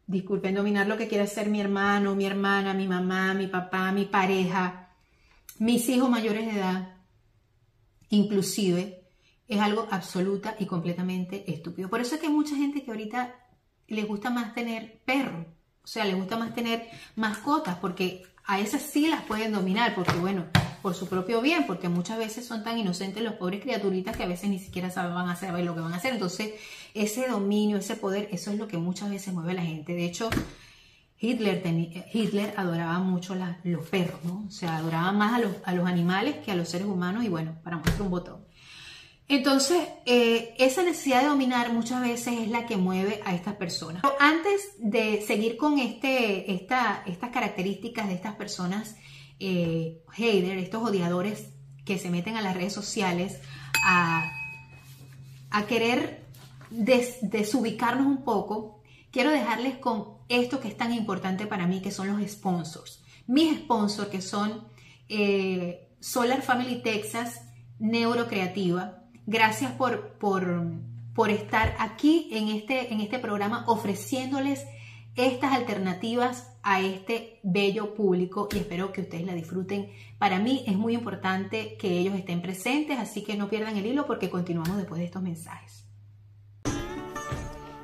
disculpen, 0.09 0.55
dominar 0.55 0.87
lo 0.87 0.97
que 0.97 1.07
quiere 1.07 1.25
hacer 1.25 1.49
mi 1.49 1.61
hermano, 1.61 2.15
mi 2.15 2.25
hermana, 2.25 2.73
mi 2.73 2.87
mamá, 2.87 3.35
mi 3.35 3.45
papá, 3.45 3.91
mi 3.91 4.05
pareja, 4.05 4.89
mis 5.59 5.87
hijos 5.87 6.09
mayores 6.09 6.47
de 6.47 6.59
edad, 6.59 6.95
inclusive, 8.09 9.03
es 9.47 9.59
algo 9.59 9.87
absoluta 9.91 10.55
y 10.57 10.65
completamente 10.65 11.51
estúpido. 11.51 11.89
Por 11.89 12.01
eso 12.01 12.15
es 12.15 12.21
que 12.21 12.27
hay 12.27 12.33
mucha 12.33 12.55
gente 12.55 12.83
que 12.83 12.89
ahorita 12.89 13.35
les 13.87 14.07
gusta 14.07 14.31
más 14.31 14.55
tener 14.55 14.99
perros, 15.05 15.45
o 15.83 15.87
sea, 15.87 16.05
les 16.05 16.15
gusta 16.15 16.37
más 16.37 16.55
tener 16.55 16.89
mascotas, 17.15 17.77
porque 17.77 18.23
a 18.45 18.59
esas 18.59 18.81
sí 18.81 19.07
las 19.07 19.21
pueden 19.21 19.51
dominar, 19.51 19.93
porque 19.93 20.17
bueno, 20.17 20.45
por 20.81 20.95
su 20.95 21.07
propio 21.07 21.39
bien, 21.39 21.67
porque 21.67 21.87
muchas 21.87 22.17
veces 22.17 22.47
son 22.47 22.63
tan 22.63 22.79
inocentes 22.79 23.21
los 23.21 23.33
pobres 23.33 23.61
criaturitas 23.61 24.17
que 24.17 24.23
a 24.23 24.27
veces 24.27 24.49
ni 24.49 24.57
siquiera 24.57 24.89
saben 24.89 25.13
lo 25.65 25.75
que 25.75 25.81
van 25.81 25.93
a 25.93 25.97
hacer. 25.97 26.13
Entonces, 26.13 26.53
ese 26.93 27.27
dominio, 27.27 27.77
ese 27.77 27.95
poder, 27.95 28.29
eso 28.31 28.51
es 28.51 28.57
lo 28.57 28.67
que 28.67 28.77
muchas 28.77 29.09
veces 29.09 29.33
mueve 29.33 29.51
a 29.51 29.55
la 29.55 29.63
gente. 29.63 29.93
De 29.93 30.05
hecho, 30.05 30.29
Hitler, 31.19 31.61
Hitler 32.13 32.53
adoraba 32.57 32.99
mucho 32.99 33.35
los 33.63 33.87
perros, 33.87 34.19
¿no? 34.23 34.45
O 34.47 34.51
sea, 34.51 34.77
adoraba 34.77 35.11
más 35.11 35.33
a 35.33 35.39
los, 35.39 35.55
a 35.63 35.73
los 35.73 35.87
animales 35.87 36.37
que 36.37 36.51
a 36.51 36.55
los 36.55 36.69
seres 36.69 36.87
humanos 36.87 37.23
y 37.23 37.29
bueno, 37.29 37.57
para 37.63 37.77
muestra 37.77 38.03
un 38.03 38.11
botón. 38.11 38.49
Entonces, 39.29 39.87
eh, 40.07 40.55
esa 40.57 40.81
necesidad 40.81 41.21
de 41.21 41.27
dominar 41.27 41.71
muchas 41.71 42.01
veces 42.01 42.39
es 42.39 42.49
la 42.49 42.65
que 42.65 42.77
mueve 42.77 43.21
a 43.25 43.35
estas 43.35 43.55
personas. 43.55 44.01
Pero 44.01 44.15
antes 44.19 44.71
de 44.79 45.21
seguir 45.21 45.55
con 45.55 45.77
este, 45.77 46.51
esta, 46.51 47.03
estas 47.05 47.29
características 47.29 48.07
de 48.07 48.15
estas 48.15 48.33
personas, 48.35 48.95
eh, 49.39 50.01
estos 50.17 50.83
odiadores 50.83 51.51
que 51.85 51.99
se 51.99 52.09
meten 52.09 52.37
a 52.37 52.41
las 52.41 52.55
redes 52.55 52.73
sociales 52.73 53.39
a, 53.85 54.31
querer 55.67 56.18
desubicarnos 56.69 58.05
un 58.05 58.23
poco, 58.23 58.81
quiero 59.11 59.31
dejarles 59.31 59.77
con 59.77 60.19
esto 60.29 60.59
que 60.59 60.67
es 60.67 60.77
tan 60.77 60.93
importante 60.93 61.47
para 61.47 61.67
mí, 61.67 61.81
que 61.81 61.91
son 61.91 62.07
los 62.07 62.29
sponsors. 62.29 63.03
Mis 63.27 63.57
sponsors, 63.59 64.09
que 64.09 64.21
son 64.21 64.67
eh, 65.07 65.89
Solar 65.99 66.41
Family 66.41 66.81
Texas, 66.81 67.41
Neurocreativa, 67.79 68.99
Gracias 69.31 69.71
por, 69.73 70.13
por, 70.17 71.29
estar 71.29 71.75
aquí 71.77 72.29
en 72.31 72.47
este, 72.47 72.91
en 72.91 72.99
este 72.99 73.19
programa 73.19 73.63
ofreciéndoles 73.67 74.65
estas 75.15 75.53
alternativas 75.53 76.57
a 76.63 76.81
este 76.81 77.39
bello 77.43 77.93
público 77.93 78.49
y 78.51 78.57
espero 78.57 78.91
que 78.91 79.01
ustedes 79.01 79.27
la 79.27 79.35
disfruten. 79.35 79.91
Para 80.17 80.39
mí 80.39 80.63
es 80.65 80.75
muy 80.75 80.95
importante 80.95 81.77
que 81.77 81.99
ellos 81.99 82.15
estén 82.15 82.41
presentes, 82.41 82.97
así 82.97 83.23
que 83.23 83.37
no 83.37 83.51
pierdan 83.51 83.77
el 83.77 83.85
hilo 83.85 84.07
porque 84.07 84.31
continuamos 84.31 84.77
después 84.77 84.97
de 84.97 85.05
estos 85.05 85.21
mensajes. 85.21 85.88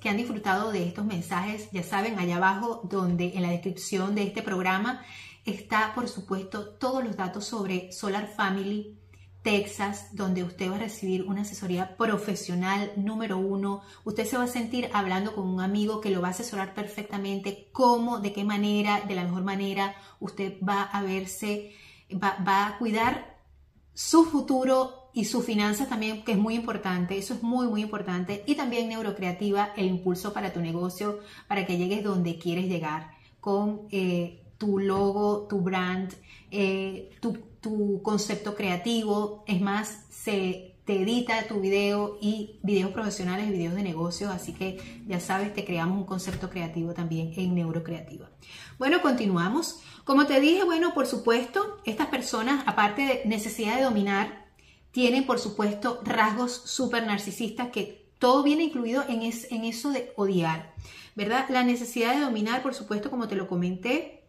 que 0.00 0.08
han 0.08 0.16
disfrutado 0.16 0.72
de 0.72 0.86
estos 0.86 1.04
mensajes, 1.04 1.68
ya 1.72 1.82
saben, 1.82 2.18
allá 2.18 2.36
abajo 2.36 2.80
donde 2.84 3.32
en 3.34 3.42
la 3.42 3.50
descripción 3.50 4.14
de 4.14 4.24
este 4.24 4.42
programa 4.42 5.02
está, 5.44 5.92
por 5.94 6.08
supuesto, 6.08 6.70
todos 6.70 7.04
los 7.04 7.16
datos 7.16 7.44
sobre 7.44 7.92
Solar 7.92 8.28
Family 8.28 8.98
Texas, 9.42 10.14
donde 10.14 10.44
usted 10.44 10.70
va 10.70 10.76
a 10.76 10.80
recibir 10.80 11.24
una 11.24 11.42
asesoría 11.42 11.96
profesional 11.96 12.92
número 12.96 13.38
uno. 13.38 13.82
Usted 14.04 14.24
se 14.24 14.36
va 14.36 14.44
a 14.44 14.48
sentir 14.48 14.88
hablando 14.92 15.34
con 15.34 15.48
un 15.48 15.60
amigo 15.60 16.00
que 16.00 16.10
lo 16.10 16.20
va 16.20 16.28
a 16.28 16.30
asesorar 16.30 16.74
perfectamente 16.74 17.68
cómo, 17.72 18.20
de 18.20 18.32
qué 18.32 18.44
manera, 18.44 19.00
de 19.00 19.14
la 19.16 19.24
mejor 19.24 19.42
manera, 19.42 19.96
usted 20.20 20.58
va 20.66 20.82
a 20.82 21.02
verse, 21.02 21.72
va, 22.12 22.36
va 22.46 22.66
a 22.68 22.78
cuidar 22.78 23.36
su 23.94 24.24
futuro 24.24 25.01
y 25.14 25.26
su 25.26 25.42
finanzas 25.42 25.88
también, 25.88 26.24
que 26.24 26.32
es 26.32 26.38
muy 26.38 26.54
importante, 26.54 27.18
eso 27.18 27.34
es 27.34 27.42
muy, 27.42 27.66
muy 27.66 27.82
importante. 27.82 28.44
Y 28.46 28.54
también 28.54 28.88
neurocreativa, 28.88 29.72
el 29.76 29.86
impulso 29.86 30.32
para 30.32 30.52
tu 30.52 30.60
negocio, 30.60 31.20
para 31.48 31.66
que 31.66 31.76
llegues 31.76 32.02
donde 32.02 32.38
quieres 32.38 32.66
llegar, 32.66 33.10
con 33.40 33.82
eh, 33.90 34.42
tu 34.56 34.78
logo, 34.78 35.46
tu 35.48 35.60
brand, 35.60 36.12
eh, 36.50 37.10
tu, 37.20 37.36
tu, 37.60 38.00
concepto 38.02 38.54
creativo. 38.54 39.44
Es 39.46 39.60
más, 39.60 40.06
se 40.10 40.76
te 40.84 41.02
edita 41.02 41.46
tu 41.46 41.60
video 41.60 42.18
y 42.20 42.58
videos 42.62 42.90
profesionales 42.90 43.50
videos 43.50 43.74
de 43.74 43.82
negocio, 43.82 44.30
así 44.30 44.52
que 44.52 45.02
ya 45.06 45.20
sabes, 45.20 45.54
te 45.54 45.64
creamos 45.64 45.98
un 45.98 46.06
concepto 46.06 46.50
creativo 46.50 46.92
también 46.92 47.32
en 47.36 47.54
neurocreativa. 47.54 48.30
Bueno, 48.78 49.02
continuamos. 49.02 49.80
Como 50.04 50.26
te 50.26 50.40
dije, 50.40 50.64
bueno, 50.64 50.94
por 50.94 51.06
supuesto, 51.06 51.78
estas 51.84 52.08
personas, 52.08 52.64
aparte 52.66 53.02
de 53.02 53.22
necesidad 53.26 53.76
de 53.76 53.82
dominar, 53.82 54.41
tienen, 54.92 55.26
por 55.26 55.38
supuesto, 55.38 56.00
rasgos 56.04 56.52
súper 56.52 57.04
narcisistas 57.06 57.70
que 57.70 58.10
todo 58.18 58.42
viene 58.42 58.64
incluido 58.64 59.02
en, 59.08 59.22
eso 59.22 59.90
de 59.90 60.12
odiar, 60.16 60.74
¿verdad? 61.16 61.46
La 61.48 61.64
necesidad 61.64 62.14
de 62.14 62.20
dominar, 62.20 62.62
por 62.62 62.74
supuesto, 62.74 63.10
como 63.10 63.26
te 63.26 63.34
lo 63.34 63.48
comenté, 63.48 64.22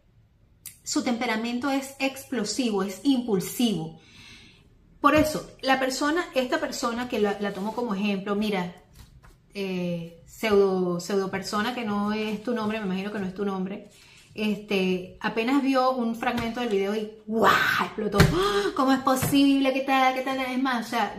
su 0.83 1.03
temperamento 1.03 1.69
es 1.69 1.95
explosivo, 1.99 2.81
es 2.81 3.01
impulsivo. 3.03 3.99
Por 4.99 5.15
eso, 5.15 5.47
la 5.61 5.79
persona, 5.79 6.25
esta 6.33 6.59
persona 6.59 7.07
que 7.07 7.19
la, 7.19 7.53
tomo 7.53 7.75
como 7.75 7.93
ejemplo, 7.93 8.35
mira, 8.35 8.73
eh, 9.53 10.23
pseudo 10.25 11.29
persona 11.29 11.75
que 11.75 11.83
no 11.83 12.13
es 12.13 12.41
tu 12.41 12.55
nombre, 12.55 12.79
me 12.79 12.85
imagino 12.85 13.11
que 13.11 13.19
no 13.19 13.27
es 13.27 13.35
tu 13.35 13.45
nombre, 13.45 13.91
este, 14.35 15.17
apenas 15.21 15.61
vio 15.61 15.91
un 15.91 16.15
fragmento 16.15 16.59
del 16.59 16.69
video 16.69 16.95
y 16.95 17.11
¡guau! 17.27 17.53
explotó. 17.83 18.17
¡Ah! 18.19 18.71
¿Cómo 18.75 18.91
es 18.91 18.99
posible? 18.99 19.73
¿Qué 19.73 19.81
tal? 19.81 20.15
¿Qué 20.15 20.21
tal? 20.21 20.39
Es 20.39 20.61
más, 20.61 20.87
o 20.87 20.89
sea, 20.89 21.15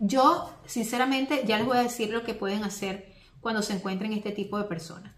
yo 0.00 0.50
sinceramente 0.66 1.44
ya 1.46 1.58
les 1.58 1.66
voy 1.66 1.76
a 1.76 1.82
decir 1.82 2.10
lo 2.10 2.24
que 2.24 2.34
pueden 2.34 2.64
hacer 2.64 3.12
cuando 3.40 3.62
se 3.62 3.74
encuentren 3.74 4.12
este 4.12 4.32
tipo 4.32 4.58
de 4.58 4.64
personas. 4.64 5.12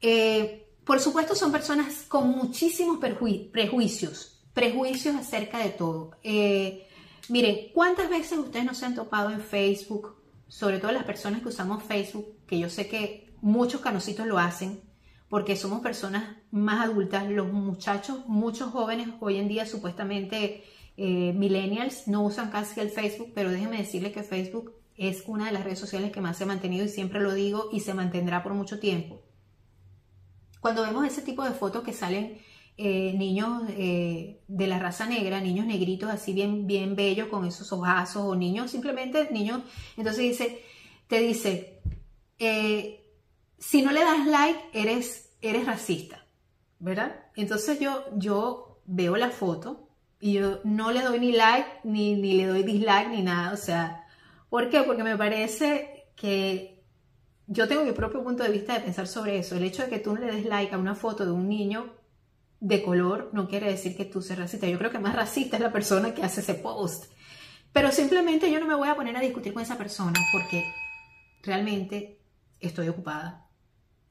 Eh, 0.00 0.68
por 0.84 1.00
supuesto, 1.00 1.34
son 1.34 1.50
personas 1.50 2.04
con 2.06 2.28
muchísimos 2.30 2.98
prejuicios, 2.98 4.40
prejuicios 4.54 5.16
acerca 5.16 5.58
de 5.58 5.70
todo. 5.70 6.12
Eh, 6.22 6.86
miren, 7.28 7.72
¿cuántas 7.74 8.08
veces 8.08 8.38
ustedes 8.38 8.64
no 8.64 8.74
se 8.74 8.86
han 8.86 8.94
topado 8.94 9.30
en 9.30 9.40
Facebook? 9.40 10.14
Sobre 10.46 10.78
todo 10.78 10.92
las 10.92 11.04
personas 11.04 11.42
que 11.42 11.48
usamos 11.48 11.82
Facebook, 11.82 12.36
que 12.46 12.60
yo 12.60 12.70
sé 12.70 12.86
que 12.86 13.34
muchos 13.40 13.80
canositos 13.80 14.28
lo 14.28 14.38
hacen, 14.38 14.80
porque 15.28 15.56
somos 15.56 15.80
personas 15.80 16.36
más 16.50 16.84
adultas. 16.84 17.28
Los 17.28 17.52
muchachos, 17.52 18.26
muchos 18.26 18.70
jóvenes 18.70 19.08
hoy 19.20 19.36
en 19.36 19.48
día 19.48 19.66
supuestamente 19.66 20.64
eh, 20.96 21.32
millennials 21.34 22.06
no 22.08 22.22
usan 22.24 22.50
casi 22.50 22.80
el 22.80 22.90
Facebook, 22.90 23.32
pero 23.34 23.50
déjenme 23.50 23.78
decirles 23.78 24.12
que 24.12 24.22
Facebook 24.22 24.74
es 24.96 25.24
una 25.26 25.46
de 25.46 25.52
las 25.52 25.64
redes 25.64 25.78
sociales 25.78 26.10
que 26.10 26.20
más 26.20 26.38
se 26.38 26.44
ha 26.44 26.46
mantenido 26.46 26.84
y 26.84 26.88
siempre 26.88 27.20
lo 27.20 27.34
digo 27.34 27.68
y 27.72 27.80
se 27.80 27.92
mantendrá 27.92 28.42
por 28.42 28.54
mucho 28.54 28.78
tiempo. 28.78 29.22
Cuando 30.60 30.82
vemos 30.82 31.06
ese 31.06 31.22
tipo 31.22 31.44
de 31.44 31.50
fotos 31.50 31.82
que 31.82 31.92
salen 31.92 32.38
eh, 32.78 33.12
niños 33.14 33.62
eh, 33.70 34.40
de 34.48 34.66
la 34.66 34.78
raza 34.78 35.06
negra, 35.06 35.40
niños 35.40 35.66
negritos 35.66 36.08
así 36.08 36.32
bien, 36.32 36.66
bien 36.66 36.96
bellos 36.96 37.28
con 37.28 37.44
esos 37.44 37.72
ojazos 37.72 38.22
o 38.22 38.34
niños 38.34 38.70
simplemente 38.70 39.28
niños, 39.30 39.62
entonces 39.96 40.22
dice, 40.22 40.62
te 41.08 41.20
dice, 41.20 41.80
si 43.58 43.82
no 43.82 43.92
le 43.92 44.00
das 44.00 44.26
like, 44.26 44.60
eres, 44.72 45.30
eres 45.40 45.66
racista, 45.66 46.26
¿verdad? 46.78 47.26
Entonces 47.36 47.80
yo, 47.80 48.04
yo 48.16 48.80
veo 48.86 49.16
la 49.16 49.30
foto 49.30 49.86
Y 50.18 50.34
yo 50.34 50.60
no 50.64 50.92
le 50.92 51.02
doy 51.02 51.20
ni 51.20 51.32
like, 51.32 51.68
ni, 51.84 52.14
ni 52.14 52.34
le 52.34 52.46
doy 52.46 52.62
dislike, 52.62 53.10
ni 53.10 53.22
nada. 53.22 53.52
O 53.52 53.56
sea, 53.56 54.06
¿por 54.48 54.70
qué? 54.70 54.82
Porque 54.82 55.02
me 55.02 55.16
parece 55.16 56.08
que 56.16 56.82
yo 57.46 57.68
tengo 57.68 57.84
mi 57.84 57.92
propio 57.92 58.24
punto 58.24 58.42
de 58.42 58.50
vista 58.50 58.74
de 58.74 58.80
pensar 58.80 59.06
sobre 59.06 59.38
eso. 59.38 59.56
El 59.56 59.64
hecho 59.64 59.82
de 59.82 59.90
que 59.90 59.98
tú 59.98 60.14
no 60.14 60.20
le 60.20 60.32
des 60.32 60.46
like 60.46 60.74
a 60.74 60.78
una 60.78 60.94
foto 60.94 61.24
de 61.24 61.32
un 61.32 61.48
niño 61.48 61.94
de 62.60 62.82
color 62.82 63.30
no 63.34 63.46
quiere 63.46 63.68
decir 63.68 63.96
que 63.96 64.06
tú 64.06 64.22
seas 64.22 64.38
racista. 64.38 64.66
Yo 64.66 64.78
creo 64.78 64.90
que 64.90 64.98
más 64.98 65.14
racista 65.14 65.56
es 65.56 65.62
la 65.62 65.72
persona 65.72 66.14
que 66.14 66.22
hace 66.22 66.40
ese 66.40 66.54
post. 66.54 67.12
Pero 67.72 67.92
simplemente 67.92 68.50
yo 68.50 68.58
no 68.58 68.66
me 68.66 68.74
voy 68.74 68.88
a 68.88 68.96
poner 68.96 69.16
a 69.16 69.20
discutir 69.20 69.52
con 69.52 69.62
esa 69.62 69.76
persona 69.76 70.18
porque 70.32 70.64
realmente 71.42 72.18
estoy 72.58 72.88
ocupada. 72.88 73.45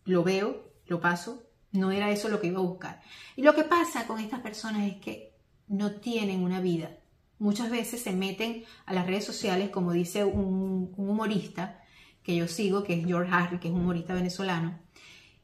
Lo 0.06 0.24
veo, 0.24 0.72
lo 0.88 1.02
paso, 1.02 1.44
no 1.72 1.92
era 1.92 2.12
eso 2.12 2.30
lo 2.30 2.40
que 2.40 2.48
iba 2.48 2.60
a 2.60 2.64
buscar. 2.64 3.02
Y 3.36 3.42
lo 3.42 3.54
que 3.54 3.64
pasa 3.64 4.08
con 4.08 4.20
estas 4.20 4.40
personas 4.40 4.88
es 4.88 4.98
que 4.98 5.34
no 5.68 5.92
tienen 5.96 6.44
una 6.44 6.62
vida. 6.62 6.98
Muchas 7.38 7.70
veces 7.70 8.02
se 8.02 8.14
meten 8.14 8.64
a 8.86 8.94
las 8.94 9.06
redes 9.06 9.26
sociales, 9.26 9.70
como 9.70 9.92
dice 9.92 10.24
un, 10.24 10.94
humorista 10.96 11.82
que 12.24 12.36
yo 12.36 12.48
sigo, 12.48 12.84
que 12.84 12.94
es 12.94 13.06
George 13.06 13.32
Harry, 13.32 13.60
que 13.60 13.68
es 13.68 13.74
un 13.74 13.82
humorista 13.82 14.14
venezolano, 14.14 14.80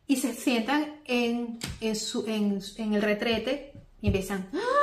y 0.07 0.15
se 0.17 0.33
sientan 0.33 1.01
en, 1.05 1.59
el 1.81 3.01
retrete 3.01 3.73
y 4.01 4.07
empiezan... 4.07 4.49
¡Ah! 4.53 4.81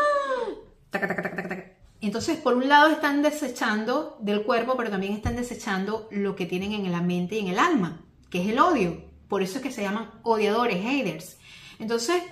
Entonces, 2.01 2.39
por 2.39 2.55
un 2.55 2.69
lado 2.69 2.91
están 2.91 3.23
desechando 3.23 4.17
del 4.21 4.45
cuerpo, 4.45 4.77
pero 4.77 4.91
también 4.91 5.15
están 5.15 5.35
desechando 5.35 6.09
lo 6.13 6.37
que 6.37 6.47
tienen 6.47 6.73
en 6.73 6.93
la 6.93 7.03
mente 7.03 7.37
y 7.37 7.41
en 7.41 7.49
el 7.49 7.59
alma, 7.59 8.05
que 8.31 8.43
es 8.43 8.49
el 8.49 8.61
odio. 8.61 9.08
Por 9.29 9.43
eso 9.43 9.59
es 9.59 9.63
que 9.63 9.71
se 9.71 9.83
llaman 9.83 10.11
odiadores, 10.23 10.83
haters. 10.83 11.39
Entonces, 11.79 12.23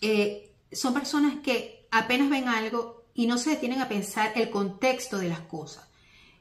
eh, 0.00 0.54
son 0.72 0.94
personas 0.94 1.36
que 1.42 1.86
apenas 1.90 2.28
ven 2.30 2.48
algo 2.48 3.06
y 3.14 3.26
no 3.26 3.38
se 3.38 3.50
detienen 3.50 3.80
a 3.80 3.88
pensar 3.88 4.32
el 4.36 4.50
contexto 4.50 5.18
de 5.18 5.28
las 5.28 5.40
cosas. 5.40 5.88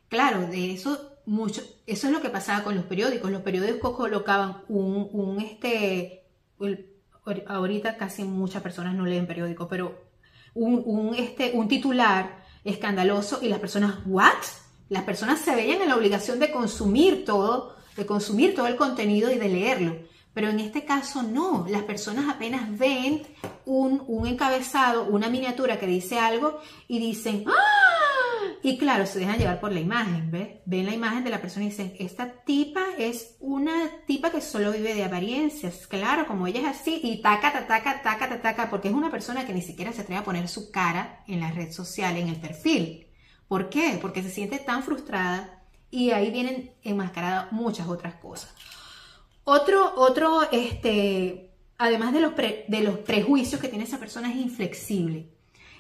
Claro, 0.10 0.48
de 0.48 0.74
eso 0.74 1.16
mucho, 1.26 1.64
eso 1.88 2.08
es 2.08 2.14
lo 2.14 2.22
que 2.22 2.30
pasaba 2.30 2.64
con 2.64 2.76
los 2.76 2.86
periódicos. 2.86 3.32
Los 3.32 3.42
periódicos 3.42 3.96
colocaban 3.96 4.64
un, 4.68 5.40
este, 5.40 6.24
ahorita 7.48 7.98
casi 7.98 8.24
muchas 8.24 8.62
personas 8.62 8.94
no 8.94 9.06
leen 9.06 9.26
periódicos, 9.26 9.68
pero 9.70 10.04
un, 10.54 10.82
un, 10.86 11.16
este, 11.16 11.52
un 11.54 11.68
titular 11.68 12.44
escandaloso 12.64 13.40
y 13.42 13.48
las 13.48 13.60
personas, 13.60 13.96
¿what? 14.06 14.34
Las 14.90 15.04
personas 15.04 15.40
se 15.40 15.56
veían 15.56 15.82
en 15.82 15.90
la 15.90 15.96
obligación 15.96 16.40
de 16.40 16.52
consumir 16.52 17.26
todo, 17.26 17.76
de 17.96 18.06
consumir 18.06 18.56
todo 18.56 18.68
el 18.68 18.76
contenido 18.76 19.32
y 19.32 19.38
de 19.38 19.50
leerlo. 19.50 19.98
Pero 20.34 20.50
en 20.50 20.60
este 20.60 20.84
caso 20.84 21.24
no, 21.24 21.66
las 21.70 21.84
personas 21.84 22.28
apenas 22.28 22.78
ven 22.78 23.24
un, 23.66 24.28
encabezado, 24.28 25.06
una 25.06 25.30
miniatura 25.30 25.80
que 25.80 25.88
dice 25.88 26.20
algo 26.20 26.60
y 26.90 27.00
dicen, 27.00 27.46
¡ah! 27.48 27.86
Y 28.62 28.78
claro, 28.78 29.06
se 29.06 29.20
dejan 29.20 29.38
llevar 29.38 29.60
por 29.60 29.72
la 29.72 29.80
imagen, 29.80 30.32
¿ves? 30.32 30.56
Ven 30.66 30.88
la 30.88 30.94
imagen 30.94 31.24
de 31.24 31.30
la 31.30 31.40
persona 31.40 31.66
y 31.66 31.70
dicen, 31.70 31.94
esta 32.00 32.44
tipa 32.44 32.84
es 32.98 33.38
una 33.40 33.74
tipa 34.08 34.30
que 34.30 34.42
solo 34.42 34.72
vive 34.72 34.94
de 34.94 35.04
apariencias, 35.06 35.88
claro, 35.88 36.28
como 36.28 36.48
ella 36.48 36.62
es 36.62 36.80
así, 36.80 37.00
y 37.02 37.22
taca, 37.22 37.52
taca, 37.68 38.02
taca, 38.02 38.42
taca, 38.42 38.70
porque 38.70 38.90
es 38.90 38.94
una 38.94 39.12
persona 39.12 39.46
que 39.46 39.54
ni 39.54 39.62
siquiera 39.62 39.94
se 39.94 40.02
atreve 40.02 40.20
a 40.20 40.26
poner 40.26 40.50
su 40.50 40.72
cara 40.72 41.24
en 41.28 41.40
la 41.40 41.52
red 41.52 41.72
social, 41.72 42.18
en 42.18 42.28
el 42.28 42.38
perfil. 42.38 43.08
¿Por 43.48 43.70
qué? 43.70 44.00
Porque 44.02 44.24
se 44.24 44.32
siente 44.32 44.58
tan 44.58 44.84
frustrada 44.84 45.55
y 45.96 46.12
ahí 46.12 46.30
vienen 46.30 46.72
enmascaradas 46.84 47.54
muchas 47.54 47.88
otras 47.88 48.16
cosas. 48.16 48.54
Otro, 49.46 49.94
otro, 49.96 50.42
este, 50.52 51.52
además 51.78 52.12
de 52.12 52.20
los, 52.20 52.36
de 52.36 52.82
los 52.82 52.98
prejuicios 53.00 53.62
que 53.62 53.70
tiene 53.70 53.86
esa 53.86 53.98
persona, 53.98 54.30
es 54.30 54.36
inflexible. 54.36 55.30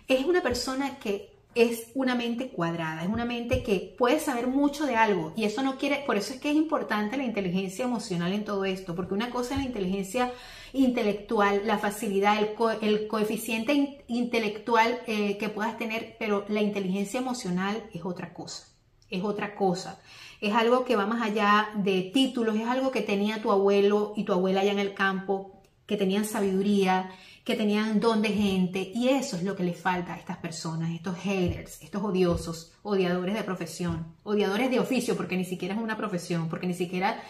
Es 0.08 0.24
una 0.24 0.42
persona 0.42 1.00
que 1.00 1.36
es 1.54 1.92
una 1.96 2.16
mente 2.16 2.50
cuadrada, 2.50 3.04
es 3.04 3.10
una 3.10 3.26
mente 3.26 3.64
que 3.64 3.96
puede 3.98 4.20
saber 4.20 4.48
mucho 4.48 4.86
de 4.86 4.96
algo 4.96 5.34
y 5.36 5.46
eso 5.46 5.64
no 5.64 5.78
quiere, 5.78 6.04
por 6.06 6.18
eso 6.18 6.34
es 6.34 6.40
que 6.40 6.50
es 6.50 6.56
importante 6.56 7.16
la 7.16 7.24
inteligencia 7.24 7.86
emocional 7.86 8.34
en 8.34 8.44
todo 8.44 8.66
esto, 8.66 8.94
porque 8.94 9.14
una 9.14 9.30
cosa 9.30 9.56
es 9.56 9.62
la 9.62 9.68
inteligencia 9.68 10.34
intelectual, 10.74 11.62
la 11.66 11.78
facilidad, 11.78 12.38
el, 12.82 13.08
coeficiente 13.08 14.04
intelectual 14.08 15.00
eh, 15.08 15.38
que 15.38 15.48
puedas 15.48 15.78
tener, 15.78 16.18
pero 16.20 16.46
la 16.50 16.62
inteligencia 16.62 17.20
emocional 17.22 17.84
es 17.94 18.04
otra 18.04 18.34
cosa, 18.34 18.68
es 19.16 19.24
otra 19.24 19.56
cosa 19.56 20.00
es 20.42 20.54
algo 20.54 20.86
que 20.86 20.96
va 20.96 21.06
más 21.06 21.22
allá 21.22 21.70
de 21.76 22.12
títulos, 22.14 22.56
es 22.56 22.68
algo 22.68 22.92
que 22.92 23.02
tenía 23.02 23.42
tu 23.42 23.52
abuelo 23.52 24.14
y 24.16 24.24
tu 24.24 24.34
abuela 24.34 24.62
allá 24.62 24.72
en 24.72 24.80
el 24.80 24.94
campo, 24.94 25.62
que 25.86 25.98
tenían 25.98 26.26
sabiduría, 26.26 27.12
que 27.44 27.56
tenían 27.56 28.00
don 28.00 28.22
de 28.22 28.30
gente, 28.30 28.92
y 28.94 29.10
eso 29.10 29.38
es 29.38 29.44
lo 29.44 29.56
que 29.56 29.64
le 29.64 29.74
falta 29.74 30.14
a 30.14 30.18
estas 30.18 30.38
personas, 30.38 30.92
estos 30.92 31.16
haters, 31.18 31.82
estos 31.82 32.04
odiosos, 32.04 32.74
odiadores 32.84 33.36
de 33.36 33.44
profesión, 33.44 34.16
odiadores 34.24 34.72
de 34.72 34.80
oficio, 34.80 35.16
porque 35.16 35.38
ni 35.38 35.46
siquiera 35.46 35.76
es 35.76 35.82
una 35.82 35.98
profesión, 35.98 36.50
porque 36.50 36.68
ni 36.68 36.74
siquiera, 36.74 37.22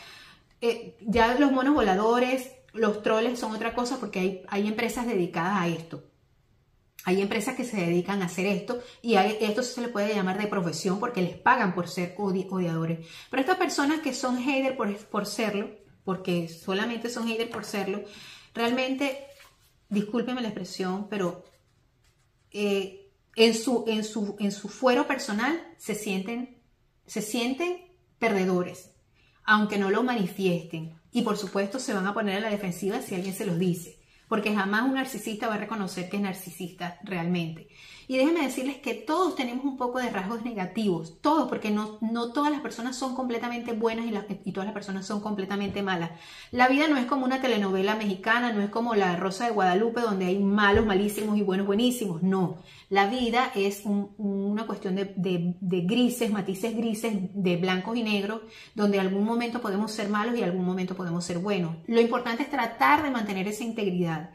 eh, 0.62 0.98
ya 1.02 1.38
los 1.38 1.52
monos 1.52 1.76
voladores, 1.76 2.52
los 2.74 3.02
troles 3.04 3.39
son 3.39 3.54
otra 3.54 3.74
cosa, 3.74 3.98
porque 4.00 4.19
hay, 4.19 4.41
hay 4.48 4.67
empresas 4.67 5.06
dedicadas 5.06 5.62
a 5.62 5.67
esto. 5.67 6.04
Hay 7.08 7.22
empresas 7.22 7.56
que 7.56 7.63
se 7.63 7.78
dedican 7.78 8.24
a 8.24 8.26
hacer 8.26 8.48
esto 8.48 8.82
y 9.04 9.13
a 9.13 9.28
esto 9.28 9.62
se 9.62 9.80
le 9.80 9.89
puede 9.89 10.15
llamar 10.15 10.41
de 10.41 10.48
profesión 10.48 11.00
porque 11.00 11.22
les 11.22 11.38
pagan 11.38 11.76
por 11.76 11.88
ser 11.88 12.15
odiadores. 12.18 13.08
Pero 13.30 13.41
estas 13.41 13.58
personas 13.58 14.00
que 14.00 14.12
son 14.12 14.41
haters 14.41 14.76
por, 14.76 14.98
por 14.98 15.28
serlo, 15.28 15.70
porque 16.04 16.50
solamente 16.50 17.12
son 17.12 17.28
haters 17.28 17.52
por 17.52 17.63
serlo, 17.63 18.04
realmente, 18.56 19.28
discúlpeme 19.88 20.41
la 20.41 20.48
expresión, 20.48 21.08
pero 21.08 21.46
eh, 22.50 23.12
en, 23.36 23.54
su, 23.54 23.86
en, 23.86 24.04
su, 24.04 24.36
en 24.39 24.52
su 24.52 24.68
fuero 24.68 25.06
personal 25.06 25.62
se 25.78 25.94
sienten, 25.94 26.58
se 27.06 27.22
sienten 27.22 27.86
perdedores, 28.18 28.96
aunque 29.44 29.78
no 29.78 29.91
lo 29.91 30.02
manifiesten. 30.02 31.00
Y 31.12 31.22
por 31.22 31.38
supuesto 31.38 31.78
se 31.78 31.94
van 31.94 32.08
a 32.08 32.15
poner 32.15 32.38
a 32.38 32.39
la 32.39 32.50
defensiva 32.50 33.00
si 33.04 33.13
alguien 33.13 33.36
se 33.36 33.46
los 33.46 33.60
dice 33.60 33.94
porque 34.28 34.56
jamás 34.56 34.84
un 34.84 34.96
narcisista 34.96 35.48
va 35.48 35.56
a 35.56 35.60
reconocer 35.60 36.10
que 36.10 36.18
es 36.18 36.24
narcisista 36.24 37.00
realmente. 37.04 37.68
Y 38.08 38.18
déjenme 38.18 38.44
decirles 38.44 38.78
que 38.78 38.94
todos 38.94 39.36
tenemos 39.36 39.66
un 39.66 39.78
poco 39.78 39.98
de 39.98 40.10
rasgos 40.10 40.44
negativos, 40.44 41.20
todos, 41.22 41.50
porque 41.50 41.72
no, 41.72 41.98
no 42.02 42.32
todas 42.34 42.52
las 42.52 42.62
personas 42.62 42.96
son 42.96 43.16
completamente 43.16 43.74
buenas 43.74 44.06
y, 44.06 44.14
y, 44.48 44.52
todas 44.52 44.68
las 44.68 44.74
personas 44.74 45.08
son 45.08 45.22
completamente 45.22 45.82
malas. 45.82 46.12
La 46.52 46.68
vida 46.68 46.88
no 46.88 46.98
es 46.98 47.06
como 47.06 47.26
una 47.26 47.42
telenovela 47.42 47.96
mexicana, 47.96 48.54
no 48.54 48.62
es 48.62 48.70
como 48.70 48.94
La 48.94 49.16
Rosa 49.16 49.46
de 49.46 49.52
Guadalupe, 49.54 50.02
donde 50.02 50.26
hay 50.26 50.38
malos, 50.38 50.86
malísimos 50.86 51.36
y 51.38 51.42
buenos, 51.42 51.66
buenísimos. 51.66 52.22
No, 52.22 52.58
la 52.89 53.08
vida 53.08 53.52
es 53.56 53.84
una 53.86 54.65
cuestión 54.65 54.95
de, 54.95 55.56
grises, 55.60 56.32
matices 56.32 56.76
grises, 56.76 57.13
de 57.34 57.58
blancos 57.58 57.98
y 57.98 58.04
negros, 58.04 58.41
donde 58.74 59.00
algún 59.00 59.24
momento 59.24 59.62
podemos 59.62 59.91
ser 59.91 60.10
malos 60.10 60.38
y 60.38 60.43
algún 60.43 60.65
momento 60.65 60.95
podemos 60.95 61.26
ser 61.26 61.39
buenos. 61.39 61.78
Lo 61.88 62.02
importante 62.02 62.43
es 62.43 62.50
tratar 62.50 63.04
de 63.04 63.12
mantener 63.12 63.48
esa 63.48 63.63
integridad. 63.63 64.32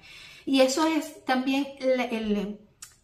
Y 0.47 0.63
eso 0.63 0.87
es 0.87 1.25
también 1.25 1.67
el 1.79 2.59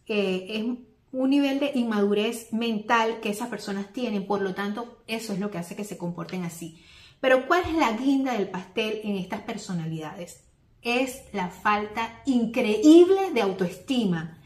es 0.07 0.65
un 1.11 1.29
nivel 1.29 1.59
de 1.59 1.71
inmadurez 1.75 2.51
mental 2.53 3.19
que 3.21 3.29
esas 3.29 3.49
personas 3.49 3.91
tienen, 3.93 4.25
por 4.25 4.41
lo 4.41 4.53
tanto, 4.53 5.01
eso 5.07 5.33
es 5.33 5.39
lo 5.39 5.51
que 5.51 5.57
hace 5.57 5.75
que 5.75 5.83
se 5.83 5.97
comporten 5.97 6.43
así. 6.43 6.81
Pero 7.19 7.47
¿cuál 7.47 7.63
es 7.65 7.73
la 7.73 7.93
guinda 7.93 8.33
del 8.33 8.49
pastel 8.49 9.01
en 9.03 9.15
estas 9.15 9.41
personalidades? 9.41 10.43
Es 10.81 11.23
la 11.33 11.49
falta 11.49 12.21
increíble 12.25 13.31
de 13.33 13.41
autoestima. 13.41 14.36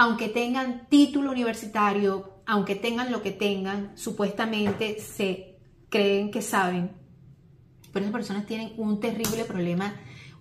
Aunque 0.00 0.28
tengan 0.28 0.86
título 0.88 1.32
universitario, 1.32 2.40
aunque 2.46 2.76
tengan 2.76 3.10
lo 3.10 3.20
que 3.20 3.32
tengan, 3.32 3.90
supuestamente 3.96 5.00
se 5.00 5.58
creen 5.88 6.30
que 6.30 6.40
saben, 6.40 6.92
pero 7.92 8.04
esas 8.04 8.12
personas 8.12 8.46
tienen 8.46 8.74
un 8.76 9.00
terrible 9.00 9.44
problema, 9.44 9.96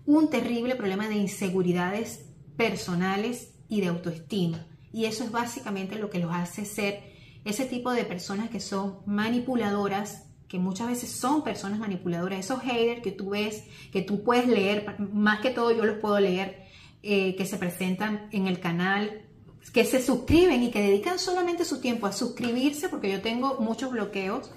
un 0.05 0.29
terrible 0.29 0.75
problema 0.75 1.09
de 1.09 1.15
inseguridades 1.15 2.29
personales 2.55 3.55
y 3.67 3.81
de 3.81 3.87
autoestima. 3.87 4.63
Y 4.93 5.05
eso 5.05 5.23
es 5.23 5.31
básicamente 5.31 5.95
lo 5.95 6.11
que 6.11 6.19
los 6.19 6.31
hace 6.31 6.63
ser 6.63 7.01
ese 7.43 7.65
tipo 7.65 7.91
de 7.91 8.05
personas 8.05 8.51
que 8.51 8.59
son 8.59 8.99
manipuladoras, 9.07 10.29
que 10.47 10.59
muchas 10.59 10.87
veces 10.87 11.09
son 11.09 11.43
personas 11.43 11.79
manipuladoras, 11.79 12.41
esos 12.41 12.61
haters 12.61 13.01
que 13.01 13.11
tú 13.11 13.31
ves, 13.31 13.63
que 13.91 14.03
tú 14.03 14.23
puedes 14.23 14.47
leer, 14.47 14.97
más 14.99 15.39
que 15.39 15.49
todo 15.49 15.71
yo 15.71 15.83
los 15.83 15.97
puedo 15.97 16.19
leer, 16.19 16.67
eh, 17.01 17.35
que 17.35 17.45
se 17.47 17.57
presentan 17.57 18.29
en 18.31 18.45
el 18.45 18.59
canal, 18.59 19.23
que 19.73 19.85
se 19.85 20.01
suscriben 20.01 20.63
y 20.63 20.71
que 20.71 20.81
dedican 20.81 21.19
solamente 21.19 21.65
su 21.65 21.81
tiempo 21.81 22.07
a 22.07 22.13
suscribirse, 22.13 22.89
porque 22.89 23.11
yo 23.11 23.21
tengo 23.21 23.57
muchos 23.59 23.91
bloqueos 23.91 24.49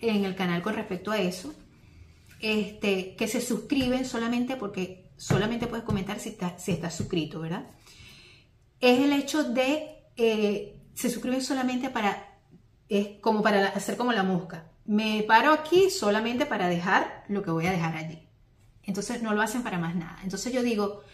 en 0.00 0.24
el 0.24 0.34
canal 0.34 0.62
con 0.62 0.74
respecto 0.74 1.10
a 1.10 1.18
eso, 1.18 1.54
este, 2.40 3.14
que 3.16 3.28
se 3.28 3.40
suscriben 3.40 4.04
solamente 4.04 4.56
porque 4.56 5.10
solamente 5.16 5.66
puedes 5.66 5.84
comentar 5.84 6.18
si, 6.18 6.36
si 6.58 6.72
estás 6.72 6.94
suscrito, 6.94 7.40
¿verdad? 7.40 7.66
es 8.82 8.98
el 8.98 9.12
hecho 9.12 9.44
de, 9.44 10.02
eh, 10.16 10.76
se 10.92 11.08
suscriben 11.08 11.40
solamente 11.40 11.88
para, 11.88 12.40
es 12.88 13.20
como 13.20 13.40
para 13.40 13.68
hacer 13.68 13.96
como 13.96 14.12
la 14.12 14.24
mosca. 14.24 14.66
Me 14.84 15.22
paro 15.22 15.52
aquí 15.52 15.88
solamente 15.88 16.44
para 16.44 16.68
dejar 16.68 17.24
lo 17.28 17.42
que 17.42 17.52
voy 17.52 17.66
a 17.66 17.70
dejar 17.70 17.96
allí. 17.96 18.28
Entonces 18.82 19.22
no 19.22 19.32
lo 19.32 19.40
hacen 19.40 19.62
para 19.62 19.78
más 19.78 19.94
nada. 19.94 20.18
Entonces 20.24 20.52
yo 20.52 20.64
digo, 20.64 21.04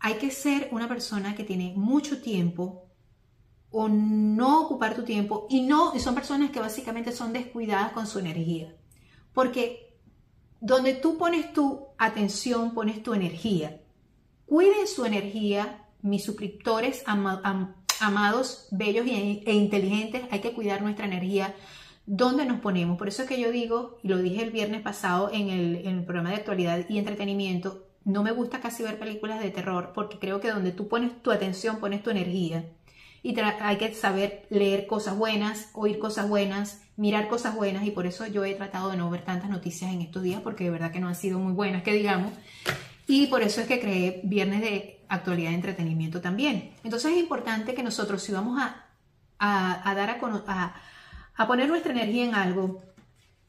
hay 0.00 0.14
que 0.14 0.30
ser 0.30 0.68
una 0.72 0.88
persona 0.88 1.34
que 1.34 1.44
tiene 1.44 1.72
mucho 1.76 2.20
tiempo 2.20 2.84
o 3.70 3.88
no 3.88 4.62
ocupar 4.62 4.94
tu 4.94 5.02
tiempo 5.04 5.46
y 5.50 5.62
no 5.62 5.98
son 5.98 6.14
personas 6.14 6.50
que 6.50 6.60
básicamente 6.60 7.12
son 7.12 7.32
descuidadas 7.32 7.92
con 7.92 8.06
su 8.06 8.18
energía. 8.18 8.74
Porque 9.32 9.98
donde 10.60 10.94
tú 10.94 11.18
pones 11.18 11.52
tu 11.52 11.88
atención, 11.98 12.72
pones 12.72 13.02
tu 13.02 13.14
energía. 13.14 13.80
Cuiden 14.46 14.86
su 14.86 15.04
energía, 15.04 15.84
mis 16.00 16.24
suscriptores 16.24 17.02
amados, 17.06 18.68
bellos 18.70 19.06
e 19.06 19.52
inteligentes, 19.54 20.22
hay 20.30 20.40
que 20.40 20.52
cuidar 20.52 20.82
nuestra 20.82 21.06
energía. 21.06 21.54
¿Dónde 22.06 22.46
nos 22.46 22.60
ponemos? 22.60 22.96
Por 22.96 23.08
eso 23.08 23.22
es 23.22 23.28
que 23.28 23.40
yo 23.40 23.50
digo, 23.50 23.98
y 24.02 24.08
lo 24.08 24.18
dije 24.18 24.42
el 24.42 24.52
viernes 24.52 24.82
pasado 24.82 25.30
en 25.32 25.50
el 25.50 26.04
programa 26.04 26.30
de 26.30 26.36
actualidad 26.36 26.86
y 26.88 26.98
entretenimiento, 26.98 27.85
no 28.06 28.22
me 28.22 28.30
gusta 28.30 28.60
casi 28.60 28.84
ver 28.84 28.98
películas 28.98 29.40
de 29.40 29.50
terror 29.50 29.90
porque 29.92 30.18
creo 30.18 30.40
que 30.40 30.50
donde 30.50 30.70
tú 30.70 30.88
pones 30.88 31.22
tu 31.22 31.32
atención, 31.32 31.80
pones 31.80 32.04
tu 32.04 32.10
energía 32.10 32.64
y 33.24 33.36
hay 33.40 33.76
que 33.78 33.92
saber 33.92 34.46
leer 34.48 34.86
cosas 34.86 35.18
buenas, 35.18 35.70
oír 35.72 35.98
cosas 35.98 36.28
buenas, 36.28 36.82
mirar 36.96 37.26
cosas 37.26 37.56
buenas 37.56 37.84
y 37.84 37.90
por 37.90 38.06
eso 38.06 38.24
yo 38.24 38.44
he 38.44 38.54
tratado 38.54 38.90
de 38.90 38.96
no 38.96 39.10
ver 39.10 39.24
tantas 39.24 39.50
noticias 39.50 39.92
en 39.92 40.02
estos 40.02 40.22
días 40.22 40.40
porque 40.40 40.62
de 40.62 40.70
verdad 40.70 40.92
que 40.92 41.00
no 41.00 41.08
han 41.08 41.16
sido 41.16 41.40
muy 41.40 41.52
buenas, 41.52 41.82
que 41.82 41.92
digamos. 41.92 42.32
Y 43.08 43.26
por 43.26 43.42
eso 43.42 43.60
es 43.60 43.66
que 43.66 43.80
creé 43.80 44.20
Viernes 44.22 44.60
de 44.60 45.04
Actualidad 45.08 45.50
de 45.50 45.56
Entretenimiento 45.56 46.20
también. 46.20 46.74
Entonces 46.84 47.10
es 47.10 47.18
importante 47.18 47.74
que 47.74 47.82
nosotros 47.82 48.22
si 48.22 48.30
vamos 48.30 48.62
a, 48.62 48.86
a, 49.40 49.94
dar 49.96 50.10
a, 50.10 50.74
a 51.34 51.46
poner 51.48 51.68
nuestra 51.68 51.90
energía 51.90 52.26
en 52.26 52.34
algo 52.36 52.84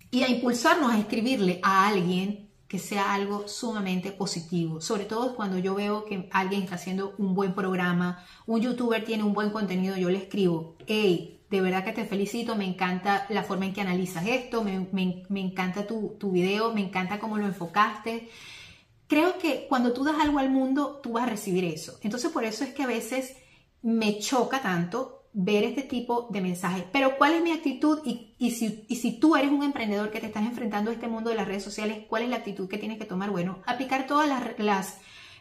y 0.09 0.23
a 0.23 0.29
impulsarnos 0.29 0.91
a 0.91 0.97
escribirle 0.97 1.59
a 1.61 1.87
alguien, 1.87 2.46
que 2.67 2.79
sea 2.79 3.13
algo 3.13 3.47
sumamente 3.47 4.11
positivo, 4.11 4.81
sobre 4.81 5.05
todo 5.05 5.35
cuando 5.35 5.57
yo 5.57 5.75
veo 5.75 6.03
que 6.05 6.27
alguien 6.31 6.63
está 6.63 6.75
haciendo 6.75 7.15
un 7.17 7.33
buen 7.33 7.53
programa, 7.53 8.25
un 8.45 8.59
youtuber 8.61 9.05
tiene 9.05 9.23
un 9.23 9.33
buen 9.33 9.51
contenido, 9.51 9.95
yo 9.95 10.09
le 10.09 10.17
escribo, 10.17 10.75
hey, 10.85 11.37
de 11.49 11.61
verdad 11.61 11.85
que 11.85 11.93
te 11.93 12.05
felicito, 12.05 12.55
me 12.55 12.65
encanta 12.65 13.25
la 13.29 13.43
forma 13.43 13.65
en 13.65 13.73
que 13.73 13.79
analizas 13.79 14.27
esto, 14.27 14.63
me, 14.63 15.23
encanta 15.39 15.87
tu, 15.87 16.17
tu 16.19 16.31
video, 16.31 16.73
me 16.73 16.81
encanta 16.81 17.19
cómo 17.19 17.37
lo 17.37 17.45
enfocaste. 17.45 18.29
Creo 19.07 19.37
que 19.37 19.65
cuando 19.69 19.93
tú 19.93 20.03
das 20.03 20.19
algo 20.19 20.39
al 20.39 20.49
mundo, 20.49 20.99
tú 21.01 21.13
vas 21.13 21.23
a 21.23 21.29
recibir 21.29 21.63
eso. 21.63 21.97
Entonces 22.01 22.31
por 22.31 22.43
eso 22.43 22.65
es 22.65 22.73
que 22.73 22.83
a 22.83 22.87
veces 22.87 23.37
me 23.81 24.19
choca 24.19 24.61
tanto 24.61 25.16
ver 25.39 25.63
este 25.63 25.83
tipo 25.83 26.27
de 26.31 26.41
mensajes. 26.41 26.83
Pero 26.91 27.15
¿cuál 27.15 27.35
es 27.35 27.43
mi 27.43 27.51
actitud? 27.51 27.99
Y, 28.03 28.49
si, 28.49 29.19
tú 29.19 29.35
eres 29.35 29.51
un 29.51 29.63
emprendedor 29.63 30.09
que 30.09 30.19
te 30.19 30.25
estás 30.25 30.43
enfrentando 30.43 30.89
a 30.89 30.95
este 30.95 31.07
mundo 31.07 31.29
de 31.29 31.35
las 31.35 31.47
redes 31.47 31.63
sociales, 31.63 32.05
¿cuál 32.09 32.23
es 32.23 32.29
la 32.29 32.37
actitud 32.37 32.67
que 32.67 32.79
tienes 32.79 32.97
que 32.97 33.05
tomar? 33.05 33.29
Bueno, 33.29 33.61
aplicar 33.67 34.07
todas 34.07 34.27
las, 34.57 34.97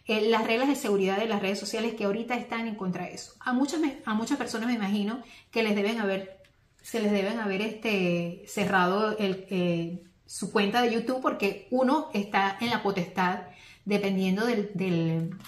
eh, 0.07 0.29
las, 0.29 0.47
reglas 0.47 0.69
de 0.69 0.77
seguridad 0.77 1.17
de 1.17 1.27
las 1.27 1.41
redes 1.41 1.59
sociales 1.59 1.95
que 1.95 2.05
ahorita 2.05 2.37
están 2.37 2.69
en 2.69 2.75
contra 2.75 3.07
de 3.07 3.15
eso. 3.15 3.33
A 3.41 3.55
muchas, 3.55 3.81
a 4.05 4.13
muchas 4.13 4.37
personas 4.37 4.69
me 4.69 4.75
imagino 4.75 5.23
que 5.51 5.63
les 5.63 5.75
deben 5.75 5.99
haber, 5.99 6.43
se 6.83 7.01
les 7.01 7.11
deben 7.11 7.41
haber 7.41 7.63
este, 7.63 8.43
cerrado 8.47 9.17
eh, 9.19 10.03
su 10.27 10.53
cuenta 10.53 10.83
de 10.83 10.93
YouTube 10.93 11.23
porque 11.23 11.69
uno 11.71 12.11
está 12.13 12.59
en 12.61 12.69
la 12.69 12.83
potestad 12.83 13.45
dependiendo 13.87 14.45
del 14.45 15.39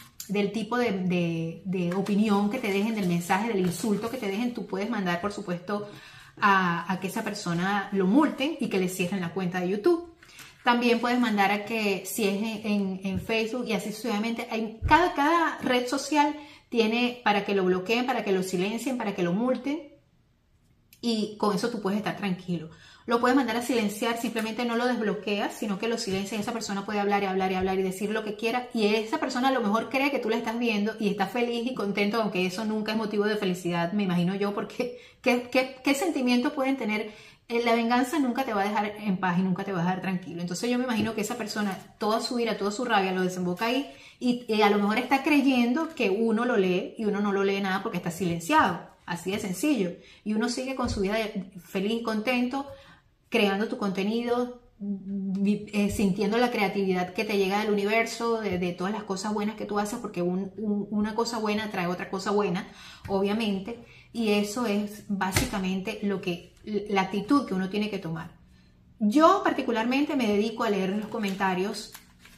tipo 0.52 0.76
de, 0.76 1.92
opinión 1.96 2.50
que 2.50 2.58
te 2.58 2.72
dejen, 2.72 2.94
del 2.94 3.08
mensaje, 3.08 3.48
del 3.48 3.60
insulto 3.60 4.10
que 4.10 4.18
te 4.18 4.28
dejen, 4.28 4.54
tú 4.54 4.66
puedes 4.66 4.88
mandar, 4.90 5.20
por 5.20 5.32
supuesto, 5.32 5.88
a, 6.40 6.98
que 7.00 7.08
esa 7.08 7.24
persona 7.24 7.88
lo 7.92 8.06
multen 8.06 8.56
y 8.60 8.68
que 8.68 8.78
le 8.78 8.88
cierren 8.88 9.20
la 9.20 9.32
cuenta 9.34 9.60
de 9.60 9.70
YouTube. 9.70 10.14
También 10.64 11.00
puedes 11.00 11.18
mandar 11.18 11.50
a 11.50 11.64
que 11.64 12.04
si 12.04 12.24
es 12.24 12.64
en, 12.64 13.20
Facebook 13.20 13.66
y 13.66 13.72
así 13.72 13.92
sucesivamente. 13.92 14.46
Hay, 14.50 14.80
cada, 14.86 15.14
cada 15.14 15.58
red 15.58 15.86
social 15.86 16.34
tiene 16.68 17.20
para 17.24 17.44
que 17.44 17.54
lo 17.54 17.64
bloqueen, 17.64 18.06
para 18.06 18.24
que 18.24 18.32
lo 18.32 18.42
silencien, 18.42 18.98
para 18.98 19.14
que 19.14 19.22
lo 19.22 19.32
multen. 19.32 19.94
Y 21.00 21.36
con 21.38 21.54
eso 21.54 21.70
tú 21.70 21.80
puedes 21.80 21.98
estar 21.98 22.16
tranquilo 22.16 22.70
lo 23.08 23.20
puedes 23.20 23.34
mandar 23.34 23.56
a 23.56 23.62
silenciar, 23.62 24.18
simplemente 24.18 24.66
no 24.66 24.76
lo 24.76 24.86
desbloqueas, 24.86 25.54
sino 25.54 25.78
que 25.78 25.88
lo 25.88 25.96
silencias 25.96 26.42
esa 26.42 26.52
persona 26.52 26.84
puede 26.84 27.00
hablar 27.00 27.22
y 27.22 27.26
hablar 27.26 27.50
y 27.50 27.54
hablar 27.54 27.78
y 27.78 27.82
decir 27.82 28.10
lo 28.10 28.22
que 28.22 28.36
quiera 28.36 28.68
y 28.74 28.84
esa 28.84 29.18
persona 29.18 29.48
a 29.48 29.50
lo 29.50 29.62
mejor 29.62 29.88
cree 29.88 30.10
que 30.10 30.18
tú 30.18 30.28
la 30.28 30.36
estás 30.36 30.58
viendo 30.58 30.92
y 31.00 31.08
está 31.08 31.26
feliz 31.26 31.66
y 31.70 31.74
contento, 31.74 32.20
aunque 32.20 32.44
eso 32.44 32.66
nunca 32.66 32.92
es 32.92 32.98
motivo 32.98 33.24
de 33.24 33.38
felicidad, 33.38 33.92
me 33.94 34.02
imagino 34.02 34.34
yo, 34.34 34.52
porque 34.52 34.98
¿qué, 35.22 35.48
qué, 35.82 35.94
sentimientos 35.94 36.52
pueden 36.52 36.76
tener? 36.76 37.10
Eh, 37.48 37.62
la 37.64 37.74
venganza 37.74 38.18
nunca 38.18 38.44
te 38.44 38.52
va 38.52 38.60
a 38.60 38.68
dejar 38.68 38.92
en 38.98 39.16
paz 39.16 39.38
y 39.38 39.42
nunca 39.42 39.64
te 39.64 39.72
va 39.72 39.78
a 39.78 39.84
dejar 39.84 40.02
tranquilo. 40.02 40.42
Entonces 40.42 40.68
yo 40.68 40.76
me 40.76 40.84
imagino 40.84 41.14
que 41.14 41.22
esa 41.22 41.38
persona, 41.38 41.78
toda 41.96 42.20
su 42.20 42.38
ira, 42.38 42.58
toda 42.58 42.72
su 42.72 42.84
rabia 42.84 43.12
lo 43.12 43.22
desemboca 43.22 43.64
ahí 43.64 43.90
y, 44.20 44.44
y 44.52 44.60
a 44.60 44.68
lo 44.68 44.76
mejor 44.76 44.98
está 44.98 45.22
creyendo 45.22 45.88
que 45.94 46.10
uno 46.10 46.44
lo 46.44 46.58
lee 46.58 46.94
y 46.98 47.06
uno 47.06 47.22
no 47.22 47.32
lo 47.32 47.42
lee 47.42 47.62
nada 47.62 47.82
porque 47.82 47.96
está 47.96 48.10
silenciado. 48.10 48.86
Así 49.06 49.30
de 49.30 49.38
sencillo. 49.38 49.92
Y 50.24 50.34
uno 50.34 50.50
sigue 50.50 50.74
con 50.74 50.90
su 50.90 51.00
vida 51.00 51.16
feliz 51.58 51.92
y 51.92 52.02
contento, 52.02 52.66
creando 53.28 53.68
tu 53.68 53.78
contenido, 53.78 54.60
eh, 54.80 55.90
sintiendo 55.90 56.38
la 56.38 56.52
creatividad 56.52 57.12
que 57.12 57.24
te 57.24 57.36
llega 57.36 57.58
del 57.60 57.72
universo, 57.72 58.40
de, 58.40 58.72
todas 58.72 58.92
las 58.92 59.02
cosas 59.02 59.34
buenas 59.34 59.56
que 59.56 59.64
tú 59.64 59.78
haces, 59.78 59.98
porque 59.98 60.22
una 60.22 61.14
cosa 61.14 61.38
buena 61.38 61.70
trae 61.70 61.88
otra 61.88 62.10
cosa 62.10 62.30
buena, 62.30 62.68
obviamente, 63.08 63.84
y 64.12 64.30
eso 64.30 64.66
es 64.66 65.04
básicamente 65.08 65.98
lo 66.02 66.20
que, 66.20 66.54
la 66.88 67.02
actitud 67.02 67.46
que 67.46 67.54
uno 67.54 67.68
tiene 67.68 67.90
que 67.90 67.98
tomar. 67.98 68.30
Yo 69.00 69.42
particularmente 69.42 70.16
me 70.16 70.28
dedico 70.28 70.64
a 70.64 70.70
leer 70.70 70.90
los 70.90 71.08
comentarios, 71.08 71.92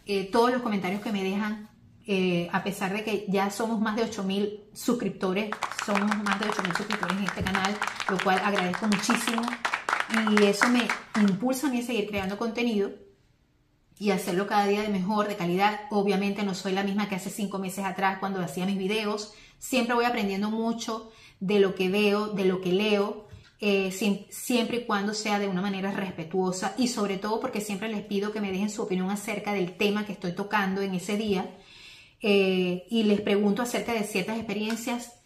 eh, 0.07 0.29
todos 0.31 0.50
los 0.50 0.62
comentarios 0.62 1.03
que 1.03 1.12
me 1.12 1.22
dejan, 1.22 1.68
eh, 2.07 2.48
a 2.53 2.64
pesar 2.64 2.92
de 2.92 3.05
que 3.05 3.26
ya 3.29 3.50
somos 3.50 3.81
más 3.81 3.96
de 3.96 4.05
8.000 4.05 4.62
suscriptores, 4.72 5.50
somos 5.85 6.16
más 6.24 6.40
de 6.40 6.46
8.000 6.46 6.76
suscriptores 6.76 7.18
en 7.18 7.24
este 7.24 7.42
canal, 7.42 7.76
lo 8.09 8.18
cual 8.18 8.40
agradezco 8.42 8.87
muchísimo 8.87 9.42
y 10.12 10.44
eso 10.44 10.68
me 10.68 10.87
impulsa 11.20 11.68
a 11.68 11.70
mí 11.70 11.81
a 11.81 11.83
seguir 11.83 12.09
creando 12.09 12.38
contenido 12.38 12.90
y 13.99 14.11
hacerlo 14.11 14.46
cada 14.46 14.66
día 14.66 14.83
de 14.83 14.88
mejor, 14.88 15.29
de 15.29 15.37
calidad. 15.37 15.81
Obviamente 15.90 16.42
no 16.42 16.55
soy 16.55 16.73
la 16.73 16.83
misma 16.83 17.09
que 17.09 17.16
hace 17.16 17.31
cinco 17.31 17.59
meses 17.59 17.85
atrás 17.85 18.18
cuando 18.18 18.40
hacía 18.40 18.66
mis 18.66 18.79
videos. 18.79 19.35
Siempre 19.59 19.94
voy 19.94 20.07
aprendiendo 20.07 20.51
mucho 20.51 21.11
de 21.38 21.61
lo 21.61 21.75
que 21.75 21.88
veo, 21.90 22.29
de 22.29 22.46
lo 22.46 22.61
que 22.61 22.73
leo, 22.73 23.29
eh, 23.61 23.92
siempre 24.31 24.79
y 24.79 24.85
cuando 24.87 25.12
sea 25.12 25.38
de 25.38 25.46
una 25.46 25.61
manera 25.61 25.90
respetuosa 25.90 26.75
y 26.79 26.88
sobre 26.88 27.18
todo 27.18 27.40
porque 27.40 27.61
siempre 27.61 27.90
les 27.90 28.03
pido 28.03 28.33
que 28.33 28.40
me 28.40 28.51
dejen 28.51 28.70
su 28.70 28.81
opinión 28.83 29.11
acerca 29.11 29.53
del 29.53 29.77
tema 29.77 30.07
que 30.07 30.12
estoy 30.12 30.33
tocando 30.33 30.81
en 30.81 30.94
ese 30.94 31.18
día 31.18 31.59
eh, 32.23 32.87
y 32.88 33.03
les 33.03 33.20
pregunto 33.20 33.61
acerca 33.61 33.92
de 33.92 34.05
ciertas 34.05 34.38
experiencias 34.38 35.20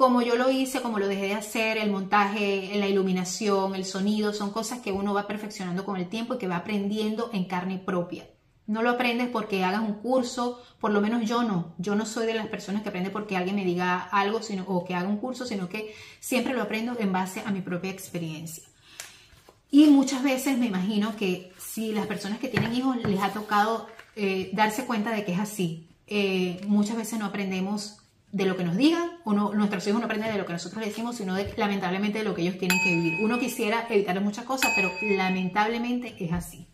como 0.00 0.22
yo 0.22 0.34
lo 0.34 0.50
hice, 0.50 0.80
como 0.80 0.98
lo 0.98 1.08
dejé 1.08 1.26
de 1.26 1.34
hacer, 1.34 1.76
el 1.76 1.90
montaje, 1.90 2.70
la 2.76 2.88
iluminación, 2.88 3.74
el 3.74 3.84
sonido, 3.84 4.32
son 4.32 4.50
cosas 4.50 4.78
que 4.78 4.92
uno 4.92 5.12
va 5.12 5.26
perfeccionando 5.26 5.84
con 5.84 5.98
el 5.98 6.08
tiempo 6.08 6.32
y 6.32 6.38
que 6.38 6.48
va 6.48 6.56
aprendiendo 6.56 7.28
en 7.34 7.44
carne 7.44 7.76
propia. 7.76 8.26
No 8.66 8.82
lo 8.82 8.88
aprendes 8.88 9.28
porque 9.28 9.62
hagas 9.62 9.82
un 9.82 9.92
curso, 9.92 10.62
por 10.80 10.90
lo 10.90 11.02
menos 11.02 11.28
yo 11.28 11.42
no. 11.42 11.74
Yo 11.76 11.96
no 11.96 12.06
soy 12.06 12.24
de 12.24 12.32
las 12.32 12.46
personas 12.46 12.80
que 12.80 12.88
aprende 12.88 13.10
porque 13.10 13.36
alguien 13.36 13.56
me 13.56 13.64
diga 13.66 14.00
algo 14.00 14.40
o 14.68 14.84
que 14.86 14.94
haga 14.94 15.06
un 15.06 15.18
curso, 15.18 15.44
sino 15.44 15.68
que 15.68 15.94
siempre 16.18 16.54
lo 16.54 16.62
aprendo 16.62 16.96
en 16.98 17.12
base 17.12 17.42
a 17.44 17.50
mi 17.50 17.60
propia 17.60 17.90
experiencia. 17.90 18.64
Y 19.70 19.88
muchas 19.88 20.22
veces 20.22 20.56
me 20.56 20.64
imagino 20.64 21.14
que 21.14 21.52
si 21.58 21.92
las 21.92 22.06
personas 22.06 22.38
que 22.38 22.48
tienen 22.48 22.72
hijos 22.72 22.96
les 23.04 23.20
ha 23.20 23.34
tocado 23.34 23.86
eh, 24.16 24.48
darse 24.54 24.86
cuenta 24.86 25.10
de 25.10 25.26
que 25.26 25.32
es 25.32 25.40
así, 25.40 25.90
eh, 26.06 26.58
muchas 26.66 26.96
veces 26.96 27.18
no 27.18 27.26
aprendemos 27.26 27.99
de 28.32 28.44
lo 28.44 28.56
que 28.56 28.64
nos 28.64 28.76
digan, 28.76 29.18
uno, 29.24 29.52
nuestros 29.54 29.86
hijos 29.86 30.00
no 30.00 30.06
aprenden 30.06 30.32
de 30.32 30.38
lo 30.38 30.46
que 30.46 30.52
nosotros 30.52 30.84
decimos, 30.84 31.16
sino 31.16 31.34
de, 31.34 31.52
lamentablemente 31.56 32.18
de 32.18 32.24
lo 32.24 32.34
que 32.34 32.42
ellos 32.42 32.58
tienen 32.58 32.78
que 32.82 32.94
vivir. 32.94 33.18
Uno 33.22 33.38
quisiera 33.38 33.86
evitar 33.90 34.20
muchas 34.20 34.44
cosas, 34.44 34.70
pero 34.76 34.90
lamentablemente 35.16 36.14
es 36.18 36.32
así. 36.32 36.68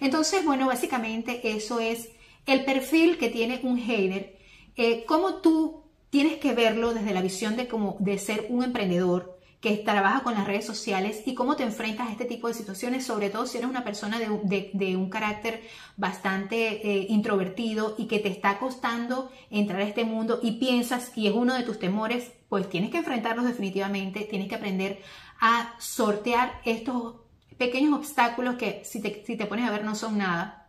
Entonces, 0.00 0.44
bueno, 0.44 0.66
básicamente 0.66 1.40
eso 1.54 1.80
es 1.80 2.08
el 2.46 2.64
perfil 2.64 3.18
que 3.18 3.28
tiene 3.28 3.60
un 3.62 3.78
hater, 3.78 4.38
eh, 4.76 5.04
cómo 5.06 5.36
tú 5.36 5.84
tienes 6.10 6.38
que 6.38 6.54
verlo 6.54 6.94
desde 6.94 7.12
la 7.12 7.22
visión 7.22 7.56
de, 7.56 7.68
como, 7.68 7.96
de 8.00 8.18
ser 8.18 8.46
un 8.48 8.64
emprendedor, 8.64 9.37
que 9.60 9.76
trabaja 9.76 10.22
con 10.22 10.34
las 10.34 10.46
redes 10.46 10.64
sociales 10.64 11.22
y 11.26 11.34
cómo 11.34 11.56
te 11.56 11.64
enfrentas 11.64 12.08
a 12.08 12.12
este 12.12 12.24
tipo 12.24 12.46
de 12.46 12.54
situaciones, 12.54 13.04
sobre 13.04 13.28
todo 13.28 13.46
si 13.46 13.58
eres 13.58 13.68
una 13.68 13.82
persona 13.82 14.18
de, 14.18 14.96
un 14.96 15.10
carácter 15.10 15.62
bastante 15.96 16.86
eh, 16.88 17.06
introvertido 17.08 17.96
y 17.98 18.06
que 18.06 18.20
te 18.20 18.28
está 18.28 18.58
costando 18.58 19.32
entrar 19.50 19.80
a 19.80 19.84
este 19.84 20.04
mundo 20.04 20.38
y 20.42 20.52
piensas 20.52 21.10
y 21.16 21.26
es 21.26 21.34
uno 21.34 21.54
de 21.54 21.64
tus 21.64 21.78
temores, 21.78 22.30
pues 22.48 22.68
tienes 22.70 22.90
que 22.90 22.98
enfrentarlos 22.98 23.46
definitivamente, 23.46 24.20
tienes 24.20 24.48
que 24.48 24.54
aprender 24.54 25.02
a 25.40 25.74
sortear 25.78 26.60
estos 26.64 27.16
pequeños 27.56 27.94
obstáculos 27.94 28.54
que 28.54 28.82
si 28.84 29.02
te, 29.02 29.24
si 29.26 29.36
te 29.36 29.46
pones 29.46 29.68
a 29.68 29.72
ver 29.72 29.84
no 29.84 29.96
son 29.96 30.18
nada 30.18 30.68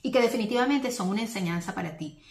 y 0.00 0.10
que 0.10 0.22
definitivamente 0.22 0.90
son 0.90 1.10
una 1.10 1.22
enseñanza 1.22 1.74
para 1.74 1.98
ti. 1.98 2.22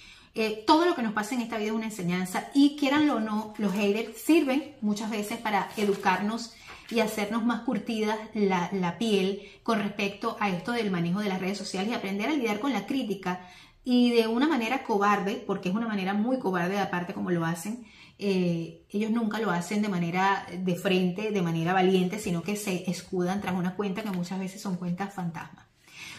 Todo 0.65 0.85
lo 0.85 0.95
que 0.95 1.03
nos 1.03 1.13
pasa 1.13 1.35
en 1.35 1.41
esta 1.41 1.57
vida 1.57 1.67
es 1.67 1.73
una 1.73 1.85
enseñanza 1.85 2.49
y 2.55 2.75
quieranlo 2.75 3.17
o 3.17 3.19
no, 3.19 3.53
los 3.57 3.71
haters 3.73 4.17
sirven 4.19 4.75
muchas 4.81 5.11
veces 5.11 5.37
para 5.37 5.69
educarnos 5.77 6.55
y 6.89 6.99
hacernos 6.99 7.45
más 7.45 7.61
curtidas 7.61 8.17
la, 8.33 8.97
piel 8.97 9.41
con 9.63 9.79
respecto 9.79 10.37
a 10.39 10.49
esto 10.49 10.71
del 10.71 10.91
manejo 10.91 11.19
de 11.19 11.29
las 11.29 11.39
redes 11.39 11.57
sociales 11.57 11.91
y 11.91 11.95
aprender 11.95 12.29
a 12.29 12.33
lidiar 12.33 12.59
con 12.59 12.73
la 12.73 12.85
crítica 12.85 13.47
y 13.83 14.11
de 14.11 14.27
una 14.27 14.47
manera 14.47 14.83
cobarde, 14.83 15.43
porque 15.45 15.69
es 15.69 15.75
una 15.75 15.87
manera 15.87 16.13
muy 16.13 16.39
cobarde 16.39 16.79
aparte 16.79 17.13
como 17.13 17.31
lo 17.31 17.45
hacen, 17.45 17.85
eh, 18.17 18.85
ellos 18.89 19.11
nunca 19.11 19.39
lo 19.39 19.51
hacen 19.51 19.81
de 19.81 19.89
manera 19.89 20.45
de 20.57 20.75
frente, 20.75 21.31
de 21.31 21.41
manera 21.41 21.73
valiente, 21.73 22.19
sino 22.19 22.43
que 22.43 22.55
se 22.55 22.89
escudan 22.89 23.41
tras 23.41 23.55
una 23.55 23.75
cuenta 23.75 24.03
que 24.03 24.11
muchas 24.11 24.39
veces 24.39 24.61
son 24.61 24.77
cuentas 24.77 25.13
fantasmas. 25.13 25.65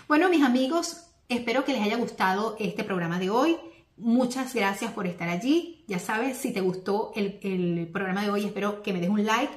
Bueno, 0.09 0.29
mis 0.29 0.43
amigos, 0.43 1.07
espero 1.29 1.65
que 1.65 1.73
les 1.73 1.83
haya 1.83 1.97
gustado 1.97 2.57
este 2.59 2.85
programa 2.85 3.19
de 3.19 3.31
hoy. 3.31 3.57
Muchas 3.97 4.55
gracias 4.55 4.93
por 4.93 5.07
estar 5.07 5.29
allí. 5.29 5.85
Ya 5.87 5.99
sabes, 5.99 6.37
si 6.37 6.53
te 6.53 6.61
gustó 6.61 7.13
el, 7.15 7.39
el 7.43 7.89
programa 7.93 8.23
de 8.23 8.31
hoy, 8.31 8.45
espero 8.45 8.83
que 8.83 8.93
me 8.93 9.01
des 9.01 9.11
un 9.11 9.25
like. 9.25 9.53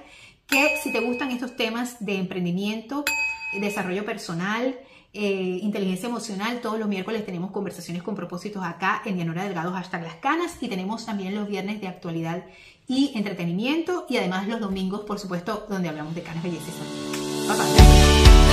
Que 0.47 0.77
si 0.81 0.91
te 0.91 1.01
gustan 1.01 1.31
estos 1.31 1.55
temas 1.55 1.97
de 2.05 2.17
emprendimiento, 2.17 3.03
desarrollo 3.59 4.05
personal, 4.05 4.79
eh, 5.13 5.59
inteligencia 5.61 6.07
emocional. 6.07 6.61
Todos 6.61 6.79
los 6.79 6.87
miércoles 6.87 7.25
tenemos 7.25 7.51
conversaciones 7.51 8.03
con 8.03 8.15
propósitos 8.15 8.63
acá 8.63 9.01
en 9.05 9.15
Dianora 9.15 9.43
Delgado, 9.43 9.73
hashtag 9.73 10.03
las 10.03 10.15
canas. 10.15 10.57
Y 10.61 10.67
tenemos 10.67 11.05
también 11.05 11.33
los 11.33 11.47
viernes 11.47 11.81
de 11.81 11.87
actualidad 11.87 12.45
y 12.87 13.11
entretenimiento. 13.15 14.05
Y 14.09 14.17
además 14.17 14.47
los 14.47 14.59
domingos, 14.59 15.01
por 15.01 15.19
supuesto, 15.19 15.65
donde 15.69 15.89
hablamos 15.89 16.13
de 16.13 16.21
canas 16.21 16.43
bellezas. 16.43 16.75
Bye 17.47 17.57
bye. 17.57 18.46